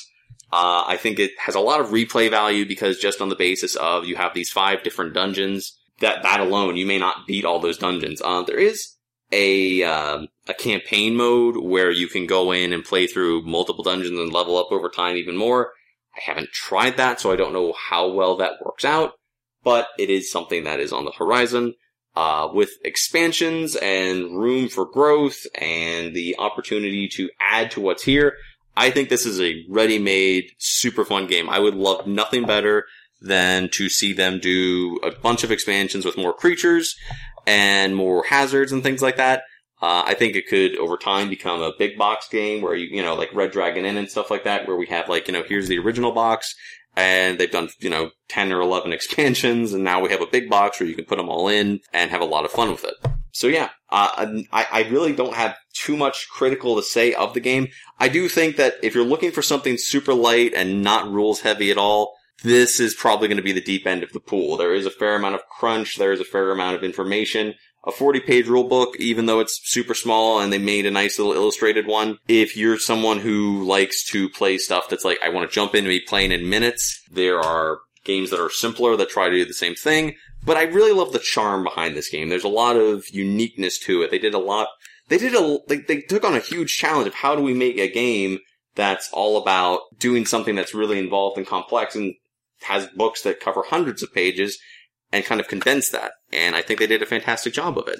Uh, 0.51 0.83
I 0.85 0.97
think 0.97 1.19
it 1.19 1.31
has 1.39 1.55
a 1.55 1.59
lot 1.59 1.79
of 1.79 1.87
replay 1.87 2.29
value 2.29 2.65
because 2.65 2.99
just 2.99 3.21
on 3.21 3.29
the 3.29 3.35
basis 3.35 3.75
of 3.75 4.05
you 4.05 4.15
have 4.15 4.33
these 4.33 4.49
five 4.49 4.83
different 4.83 5.13
dungeons, 5.13 5.77
that 5.99 6.23
that 6.23 6.39
alone 6.39 6.75
you 6.75 6.85
may 6.85 6.97
not 6.97 7.25
beat 7.25 7.45
all 7.45 7.59
those 7.59 7.77
dungeons. 7.77 8.21
Uh, 8.23 8.43
there 8.43 8.59
is 8.59 8.95
a 9.31 9.83
um, 9.83 10.27
a 10.47 10.53
campaign 10.53 11.15
mode 11.15 11.57
where 11.57 11.91
you 11.91 12.07
can 12.07 12.27
go 12.27 12.51
in 12.51 12.71
and 12.71 12.83
play 12.83 13.07
through 13.07 13.43
multiple 13.43 13.83
dungeons 13.83 14.19
and 14.19 14.31
level 14.31 14.57
up 14.57 14.71
over 14.71 14.89
time 14.89 15.17
even 15.17 15.35
more. 15.35 15.71
I 16.15 16.21
haven't 16.21 16.51
tried 16.51 16.97
that, 16.97 17.19
so 17.19 17.31
I 17.31 17.35
don't 17.35 17.53
know 17.53 17.73
how 17.73 18.09
well 18.09 18.37
that 18.37 18.63
works 18.63 18.85
out 18.85 19.13
but 19.67 19.89
it 19.99 20.09
is 20.09 20.31
something 20.31 20.63
that 20.63 20.79
is 20.79 20.93
on 20.93 21.03
the 21.03 21.11
horizon. 21.11 21.73
Uh, 22.15 22.47
with 22.53 22.69
expansions 22.85 23.75
and 23.75 24.39
room 24.39 24.69
for 24.69 24.85
growth 24.85 25.45
and 25.55 26.15
the 26.15 26.37
opportunity 26.39 27.09
to 27.09 27.29
add 27.41 27.69
to 27.69 27.81
what's 27.81 28.03
here, 28.03 28.37
I 28.77 28.91
think 28.91 29.09
this 29.09 29.25
is 29.25 29.41
a 29.41 29.65
ready-made, 29.67 30.51
super 30.57 31.03
fun 31.03 31.27
game. 31.27 31.49
I 31.49 31.59
would 31.59 31.75
love 31.75 32.07
nothing 32.07 32.45
better 32.45 32.85
than 33.19 33.67
to 33.73 33.89
see 33.89 34.13
them 34.13 34.39
do 34.39 35.01
a 35.03 35.11
bunch 35.11 35.43
of 35.43 35.51
expansions 35.51 36.05
with 36.05 36.15
more 36.15 36.33
creatures 36.33 36.95
and 37.45 37.93
more 37.93 38.23
hazards 38.23 38.71
and 38.71 38.81
things 38.81 39.01
like 39.01 39.17
that. 39.17 39.43
Uh, 39.81 40.03
I 40.05 40.13
think 40.13 40.37
it 40.37 40.47
could 40.47 40.77
over 40.77 40.95
time 40.95 41.27
become 41.27 41.61
a 41.61 41.73
big 41.77 41.97
box 41.97 42.29
game 42.29 42.61
where 42.61 42.73
you, 42.73 42.87
you 42.87 43.03
know, 43.03 43.15
like 43.15 43.35
Red 43.35 43.51
Dragon 43.51 43.83
Inn 43.83 43.97
and 43.97 44.09
stuff 44.09 44.31
like 44.31 44.45
that, 44.45 44.65
where 44.65 44.77
we 44.77 44.87
have 44.87 45.09
like, 45.09 45.27
you 45.27 45.33
know, 45.33 45.43
here's 45.43 45.67
the 45.67 45.77
original 45.77 46.13
box 46.13 46.55
and 46.97 47.37
they've 47.37 47.51
done, 47.51 47.69
you 47.79 47.91
know, 47.91 48.09
10 48.27 48.51
or 48.51 48.59
11 48.59 48.91
expansions, 48.93 49.71
and 49.71 49.83
now 49.83 50.01
we 50.01 50.09
have 50.09 50.21
a 50.21 50.27
big 50.27 50.49
box 50.49 50.79
where 50.79 50.89
you 50.89 50.95
can 50.95 51.05
put 51.05 51.17
them 51.17 51.29
all 51.29 51.47
in 51.47 51.79
and 51.93 52.11
have 52.11 52.21
a 52.21 52.25
lot 52.25 52.43
of 52.43 52.51
fun 52.51 52.71
with 52.71 52.83
it. 52.83 52.95
So 53.31 53.47
yeah, 53.47 53.69
uh, 53.91 54.25
I, 54.51 54.67
I 54.71 54.89
really 54.89 55.13
don't 55.13 55.35
have 55.35 55.55
too 55.73 55.95
much 55.95 56.27
critical 56.27 56.75
to 56.75 56.81
say 56.81 57.13
of 57.13 57.35
the 57.35 57.39
game. 57.39 57.67
I 57.99 58.09
do 58.09 58.27
think 58.27 58.55
that 58.55 58.73
if 58.81 58.95
you're 58.95 59.05
looking 59.05 59.31
for 59.31 59.43
something 59.43 59.77
super 59.77 60.15
light 60.15 60.53
and 60.55 60.81
not 60.81 61.07
rules 61.07 61.41
heavy 61.41 61.69
at 61.69 61.77
all, 61.77 62.15
this 62.43 62.79
is 62.79 62.95
probably 62.95 63.27
going 63.27 63.37
to 63.37 63.43
be 63.43 63.51
the 63.51 63.61
deep 63.61 63.85
end 63.85 64.01
of 64.01 64.11
the 64.11 64.19
pool. 64.19 64.57
There 64.57 64.73
is 64.73 64.87
a 64.87 64.91
fair 64.91 65.15
amount 65.15 65.35
of 65.35 65.41
crunch, 65.49 65.97
there 65.97 66.11
is 66.11 66.19
a 66.19 66.25
fair 66.25 66.49
amount 66.49 66.75
of 66.75 66.83
information, 66.83 67.53
a 67.85 67.91
40 67.91 68.19
page 68.21 68.47
rule 68.47 68.65
book, 68.65 68.95
even 68.99 69.25
though 69.25 69.39
it's 69.39 69.59
super 69.63 69.93
small 69.93 70.39
and 70.39 70.51
they 70.51 70.57
made 70.57 70.85
a 70.85 70.91
nice 70.91 71.17
little 71.17 71.33
illustrated 71.33 71.87
one. 71.87 72.17
If 72.27 72.57
you're 72.57 72.77
someone 72.77 73.19
who 73.19 73.63
likes 73.63 74.03
to 74.11 74.29
play 74.29 74.57
stuff 74.57 74.89
that's 74.89 75.05
like, 75.05 75.19
I 75.23 75.29
want 75.29 75.49
to 75.49 75.53
jump 75.53 75.73
in 75.73 75.85
and 75.85 75.87
be 75.87 76.01
playing 76.01 76.31
in 76.31 76.49
minutes, 76.49 77.01
there 77.09 77.39
are 77.39 77.79
games 78.03 78.29
that 78.31 78.41
are 78.41 78.49
simpler 78.49 78.95
that 78.97 79.09
try 79.09 79.29
to 79.29 79.35
do 79.35 79.45
the 79.45 79.53
same 79.53 79.75
thing. 79.75 80.15
But 80.45 80.57
I 80.57 80.63
really 80.63 80.93
love 80.93 81.13
the 81.13 81.19
charm 81.19 81.63
behind 81.63 81.95
this 81.95 82.09
game. 82.09 82.29
There's 82.29 82.43
a 82.43 82.49
lot 82.49 82.75
of 82.75 83.05
uniqueness 83.09 83.79
to 83.79 84.01
it. 84.01 84.11
They 84.11 84.19
did 84.19 84.33
a 84.33 84.39
lot, 84.39 84.67
they 85.09 85.17
did 85.17 85.33
a, 85.33 85.59
they, 85.67 85.77
they 85.77 86.01
took 86.01 86.23
on 86.23 86.35
a 86.35 86.39
huge 86.39 86.75
challenge 86.75 87.07
of 87.07 87.15
how 87.15 87.35
do 87.35 87.41
we 87.41 87.53
make 87.53 87.77
a 87.77 87.91
game 87.91 88.39
that's 88.75 89.09
all 89.11 89.41
about 89.41 89.81
doing 89.97 90.25
something 90.25 90.55
that's 90.55 90.73
really 90.73 90.99
involved 90.99 91.37
and 91.37 91.47
complex 91.47 91.95
and 91.95 92.13
has 92.61 92.87
books 92.87 93.23
that 93.23 93.39
cover 93.39 93.63
hundreds 93.63 94.03
of 94.03 94.13
pages 94.13 94.57
and 95.11 95.25
kind 95.25 95.41
of 95.41 95.47
condense 95.47 95.89
that. 95.89 96.11
And 96.31 96.55
I 96.55 96.61
think 96.61 96.79
they 96.79 96.87
did 96.87 97.01
a 97.01 97.07
fantastic 97.07 97.53
job 97.53 97.77
of 97.77 97.87
it. 97.87 97.99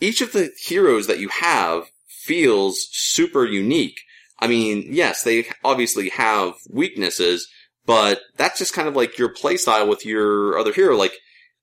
Each 0.00 0.20
of 0.20 0.32
the 0.32 0.50
heroes 0.64 1.06
that 1.06 1.18
you 1.18 1.28
have 1.28 1.84
feels 2.06 2.88
super 2.92 3.44
unique. 3.44 4.00
I 4.38 4.46
mean, 4.46 4.86
yes, 4.88 5.22
they 5.22 5.46
obviously 5.64 6.10
have 6.10 6.54
weaknesses, 6.70 7.48
but 7.86 8.20
that's 8.36 8.58
just 8.58 8.74
kind 8.74 8.86
of 8.86 8.94
like 8.94 9.18
your 9.18 9.32
playstyle 9.32 9.88
with 9.88 10.06
your 10.06 10.58
other 10.58 10.72
hero. 10.72 10.96
Like, 10.96 11.14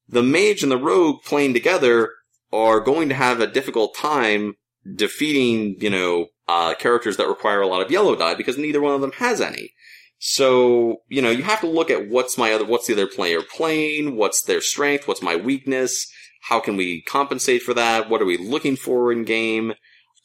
the 0.08 0.24
mage 0.24 0.62
and 0.62 0.72
the 0.72 0.78
rogue 0.78 1.24
playing 1.24 1.54
together 1.54 2.12
are 2.52 2.80
going 2.80 3.10
to 3.10 3.16
have 3.16 3.40
a 3.40 3.48
difficult 3.48 3.96
time 3.96 4.56
defeating, 4.96 5.78
you 5.80 5.90
know, 5.90 6.28
uh, 6.48 6.76
characters 6.76 7.18
that 7.18 7.28
require 7.28 7.62
a 7.62 7.68
lot 7.68 7.82
of 7.82 7.90
yellow 7.90 8.16
die 8.16 8.36
because 8.36 8.58
neither 8.58 8.82
one 8.82 8.94
of 8.94 9.02
them 9.02 9.14
has 9.14 9.42
any. 9.42 9.72
So, 10.18 11.02
you 11.10 11.22
know, 11.22 11.30
you 11.30 11.44
have 11.44 11.62
to 11.62 11.68
look 11.68 11.90
at 11.90 12.08
what's 12.10 12.38
my 12.38 12.54
other, 12.54 12.66
what's 12.66 12.88
the 12.88 12.94
other 12.94 13.08
player 13.08 13.42
playing, 13.42 14.16
what's 14.16 14.44
their 14.44 14.62
strength, 14.62 15.08
what's 15.08 15.22
my 15.22 15.36
weakness, 15.36 16.12
how 16.42 16.60
can 16.60 16.78
we 16.78 17.02
compensate 17.02 17.62
for 17.62 17.74
that, 17.74 18.10
what 18.10 18.22
are 18.22 18.26
we 18.26 18.38
looking 18.38 18.76
for 18.76 19.12
in 19.12 19.24
game. 19.24 19.74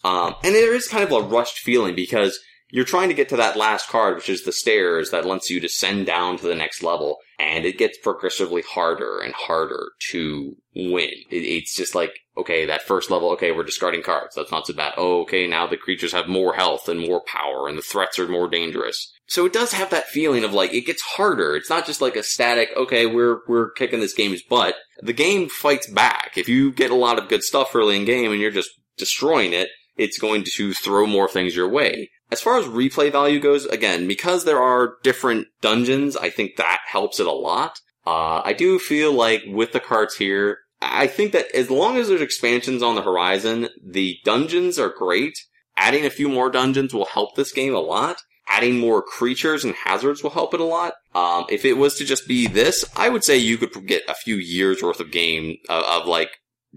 Um, 0.04 0.34
and 0.42 0.54
there 0.54 0.74
is 0.74 0.88
kind 0.88 1.04
of 1.04 1.12
a 1.12 1.26
rushed 1.26 1.58
feeling 1.58 1.94
because 1.94 2.38
you're 2.70 2.84
trying 2.84 3.08
to 3.08 3.14
get 3.14 3.28
to 3.30 3.36
that 3.36 3.56
last 3.56 3.88
card, 3.88 4.16
which 4.16 4.28
is 4.28 4.44
the 4.44 4.52
stairs 4.52 5.10
that 5.10 5.26
lets 5.26 5.50
you 5.50 5.60
descend 5.60 6.06
down 6.06 6.38
to 6.38 6.46
the 6.46 6.54
next 6.54 6.82
level, 6.82 7.18
and 7.38 7.64
it 7.64 7.78
gets 7.78 7.98
progressively 7.98 8.62
harder 8.62 9.20
and 9.20 9.34
harder 9.34 9.90
to 10.10 10.56
win. 10.74 11.10
It, 11.30 11.36
it's 11.44 11.74
just 11.74 11.94
like, 11.94 12.12
okay, 12.36 12.66
that 12.66 12.82
first 12.82 13.10
level, 13.10 13.30
okay, 13.30 13.52
we're 13.52 13.64
discarding 13.64 14.02
cards. 14.02 14.34
That's 14.34 14.52
not 14.52 14.66
so 14.66 14.74
bad. 14.74 14.94
Oh, 14.96 15.22
okay, 15.22 15.46
now 15.46 15.66
the 15.66 15.76
creatures 15.76 16.12
have 16.12 16.28
more 16.28 16.54
health 16.54 16.88
and 16.88 17.00
more 17.00 17.22
power, 17.26 17.68
and 17.68 17.76
the 17.76 17.82
threats 17.82 18.18
are 18.18 18.28
more 18.28 18.48
dangerous. 18.48 19.12
So 19.26 19.46
it 19.46 19.52
does 19.52 19.72
have 19.72 19.90
that 19.90 20.08
feeling 20.08 20.44
of 20.44 20.52
like, 20.52 20.72
it 20.72 20.86
gets 20.86 21.02
harder. 21.02 21.56
It's 21.56 21.70
not 21.70 21.86
just 21.86 22.00
like 22.00 22.16
a 22.16 22.22
static, 22.22 22.70
okay, 22.76 23.06
we're, 23.06 23.40
we're 23.48 23.70
kicking 23.72 24.00
this 24.00 24.14
game's 24.14 24.42
butt. 24.42 24.74
The 25.02 25.12
game 25.12 25.48
fights 25.48 25.88
back. 25.88 26.32
If 26.36 26.48
you 26.48 26.72
get 26.72 26.90
a 26.90 26.96
lot 26.96 27.18
of 27.18 27.28
good 27.28 27.42
stuff 27.42 27.74
early 27.74 27.96
in 27.96 28.04
game 28.04 28.32
and 28.32 28.40
you're 28.40 28.50
just 28.50 28.70
destroying 28.96 29.52
it, 29.52 29.68
it's 29.96 30.18
going 30.18 30.44
to 30.56 30.72
throw 30.72 31.06
more 31.06 31.28
things 31.28 31.54
your 31.54 31.68
way. 31.68 32.10
As 32.30 32.40
far 32.40 32.58
as 32.58 32.66
replay 32.66 33.10
value 33.10 33.40
goes, 33.40 33.66
again, 33.66 34.06
because 34.06 34.44
there 34.44 34.60
are 34.60 34.94
different 35.02 35.48
dungeons, 35.60 36.16
I 36.16 36.30
think 36.30 36.56
that 36.56 36.80
helps 36.86 37.20
it 37.20 37.26
a 37.26 37.32
lot. 37.32 37.80
Uh, 38.06 38.42
I 38.44 38.52
do 38.52 38.78
feel 38.78 39.12
like 39.12 39.42
with 39.46 39.72
the 39.72 39.80
cards 39.80 40.16
here, 40.16 40.58
I 40.80 41.06
think 41.06 41.32
that 41.32 41.54
as 41.54 41.70
long 41.70 41.96
as 41.96 42.08
there's 42.08 42.20
expansions 42.22 42.82
on 42.82 42.94
the 42.94 43.02
horizon, 43.02 43.68
the 43.84 44.18
dungeons 44.24 44.78
are 44.78 44.94
great. 44.96 45.38
Adding 45.76 46.06
a 46.06 46.10
few 46.10 46.28
more 46.28 46.50
dungeons 46.50 46.94
will 46.94 47.06
help 47.06 47.36
this 47.36 47.52
game 47.52 47.74
a 47.74 47.80
lot 47.80 48.22
adding 48.50 48.78
more 48.78 49.00
creatures 49.00 49.64
and 49.64 49.74
hazards 49.74 50.22
will 50.22 50.30
help 50.30 50.52
it 50.52 50.60
a 50.60 50.64
lot. 50.64 50.94
Um, 51.14 51.46
if 51.48 51.64
it 51.64 51.74
was 51.74 51.96
to 51.96 52.04
just 52.04 52.26
be 52.26 52.46
this, 52.46 52.84
I 52.96 53.08
would 53.08 53.24
say 53.24 53.38
you 53.38 53.56
could 53.56 53.86
get 53.86 54.02
a 54.08 54.14
few 54.14 54.36
years 54.36 54.82
worth 54.82 55.00
of 55.00 55.12
game 55.12 55.56
of, 55.68 55.84
of 55.84 56.06
like 56.06 56.30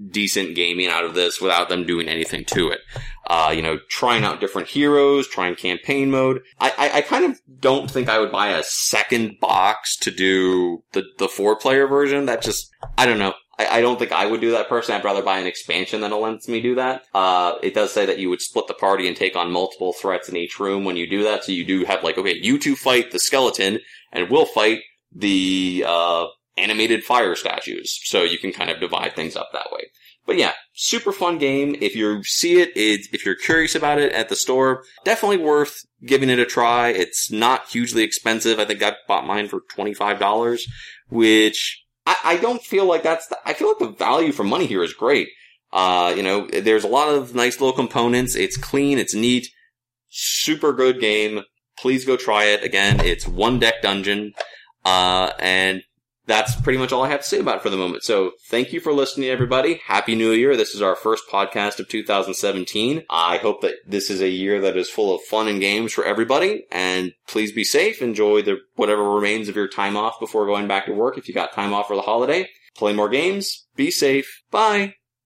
decent 0.10 0.56
gaming 0.56 0.88
out 0.88 1.06
of 1.06 1.14
this 1.14 1.40
without 1.40 1.70
them 1.70 1.86
doing 1.86 2.08
anything 2.08 2.46
to 2.46 2.70
it. 2.70 2.80
Uh, 3.28 3.54
you 3.56 3.62
know, 3.62 3.80
trying 3.90 4.24
out 4.24 4.40
different 4.40 4.68
heroes, 4.68 5.28
trying 5.28 5.56
campaign 5.56 6.12
mode. 6.12 6.42
I, 6.60 6.74
I, 6.78 6.98
I, 6.98 7.02
kind 7.02 7.26
of 7.26 7.40
don't 7.60 7.90
think 7.90 8.10
I 8.10 8.20
would 8.20 8.32
buy 8.32 8.50
a 8.50 8.64
second 8.64 9.40
box 9.40 9.96
to 10.00 10.12
do 10.12 10.84
the, 10.92 11.06
the 11.20 11.30
four 11.30 11.56
player 11.56 11.88
version. 11.88 12.26
That 12.26 12.42
just, 12.42 12.70
I 12.98 13.06
don't 13.06 13.20
know. 13.20 13.34
I, 13.58 13.78
I, 13.78 13.82
don't 13.82 13.98
think 13.98 14.12
I 14.12 14.26
would 14.26 14.42
do 14.42 14.52
that 14.52 14.68
personally. 14.68 15.00
I'd 15.00 15.06
rather 15.06 15.22
buy 15.22 15.40
an 15.40 15.48
expansion 15.48 16.02
that 16.02 16.10
lets 16.10 16.50
me 16.50 16.60
do 16.60 16.76
that. 16.76 17.06
Uh, 17.14 17.56
it 17.62 17.74
does 17.74 17.94
say 17.94 18.06
that 18.06 18.20
you 18.20 18.30
would 18.30 18.42
split 18.42 18.68
the 18.68 18.74
party 18.74 19.08
and 19.08 19.16
take 19.16 19.38
on 19.38 19.52
multiple 19.52 19.94
threats 19.94 20.28
in 20.28 20.36
each 20.36 20.60
room 20.60 20.84
when 20.84 20.98
you 20.98 21.08
do 21.08 21.24
that. 21.24 21.46
So 21.46 21.54
you 21.54 21.64
do 21.64 21.86
have 21.86 22.04
like, 22.04 22.18
okay, 22.18 22.36
you 22.42 22.60
two 22.60 22.76
fight 22.76 23.12
the 23.12 23.20
skeleton 23.20 23.80
and 24.12 24.30
we'll 24.30 24.46
fight 24.46 24.82
the, 25.16 25.86
uh, 25.88 26.26
animated 26.58 27.04
fire 27.04 27.36
statues. 27.36 28.00
So 28.04 28.24
you 28.24 28.38
can 28.38 28.54
kind 28.54 28.70
of 28.70 28.80
divide 28.80 29.16
things 29.16 29.36
up 29.36 29.50
that 29.54 29.72
way. 29.72 29.86
But 30.26 30.38
yeah, 30.38 30.54
super 30.74 31.12
fun 31.12 31.38
game. 31.38 31.76
If 31.82 31.96
you 31.96 32.24
see 32.24 32.62
it, 32.62 32.72
if 32.76 33.26
you're 33.26 33.36
curious 33.36 33.76
about 33.76 34.00
it 34.00 34.14
at 34.14 34.30
the 34.30 34.36
store, 34.36 34.84
definitely 35.04 35.38
worth 35.38 35.86
giving 36.06 36.30
it 36.30 36.40
a 36.40 36.46
try. 36.46 36.90
It's 36.90 37.30
not 37.30 37.70
hugely 37.70 38.04
expensive. 38.04 38.60
I 38.60 38.66
think 38.66 38.82
I 38.82 38.96
bought 39.08 39.28
mine 39.28 39.50
for 39.50 39.62
$25, 39.76 40.62
which 41.10 41.84
I, 42.06 42.16
I 42.24 42.38
don't 42.38 42.62
feel 42.62 42.86
like 42.86 43.04
that's, 43.04 43.28
the, 43.28 43.38
I 43.46 43.54
feel 43.54 43.68
like 43.70 43.80
the 43.80 43.98
value 44.06 44.32
for 44.32 44.44
money 44.44 44.66
here 44.66 44.84
is 44.84 44.94
great. 44.94 45.30
Uh, 45.74 46.14
you 46.16 46.24
know, 46.24 46.48
there's 46.48 46.84
a 46.84 46.90
lot 46.90 47.10
of 47.10 47.36
nice 47.36 47.60
little 47.60 47.76
components. 47.76 48.36
It's 48.36 48.58
clean. 48.58 49.00
It's 49.00 49.16
neat. 49.16 49.50
Super 50.10 50.72
good 50.72 51.02
game. 51.02 51.42
Please 51.78 52.06
go 52.06 52.16
try 52.16 52.46
it. 52.46 52.64
Again, 52.64 53.00
it's 53.02 53.28
one 53.28 53.60
deck 53.60 53.82
dungeon. 53.82 54.34
Uh, 54.86 55.32
and 55.40 55.82
that's 56.26 56.56
pretty 56.56 56.80
much 56.80 56.92
all 56.92 57.04
I 57.04 57.10
have 57.10 57.22
to 57.22 57.28
say 57.28 57.40
about 57.40 57.58
it 57.58 57.62
for 57.62 57.70
the 57.70 57.78
moment. 57.78 58.04
So 58.04 58.32
thank 58.48 58.72
you 58.72 58.80
for 58.80 58.94
listening, 58.94 59.30
everybody. 59.30 59.82
Happy 59.86 60.16
New 60.16 60.32
Year. 60.32 60.56
This 60.56 60.74
is 60.74 60.82
our 60.82 60.96
first 60.96 61.24
podcast 61.32 61.80
of 61.80 61.90
2017. 61.90 63.04
I 63.10 63.38
hope 63.38 63.62
that 63.62 63.76
this 63.86 64.10
is 64.10 64.22
a 64.22 64.30
year 64.30 64.62
that 64.62 64.78
is 64.78 64.90
full 64.90 65.14
of 65.14 65.22
fun 65.24 65.48
and 65.48 65.60
games 65.60 65.94
for 65.94 66.06
everybody. 66.06 66.66
And 66.72 67.14
please 67.28 67.52
be 67.52 67.64
safe. 67.64 68.02
Enjoy 68.02 68.42
the 68.42 68.58
whatever 68.76 69.04
remains 69.10 69.50
of 69.50 69.56
your 69.56 69.68
time 69.68 69.98
off 69.98 70.20
before 70.20 70.46
going 70.46 70.68
back 70.68 70.86
to 70.86 70.94
work 70.94 71.18
if 71.18 71.28
you 71.28 71.34
got 71.34 71.54
time 71.54 71.74
off 71.74 71.88
for 71.88 71.96
the 71.96 72.02
holiday. 72.02 72.50
Play 72.76 72.94
more 72.94 73.10
games. 73.10 73.68
Be 73.76 73.92
safe. 73.92 74.42
Bye. 74.50 74.96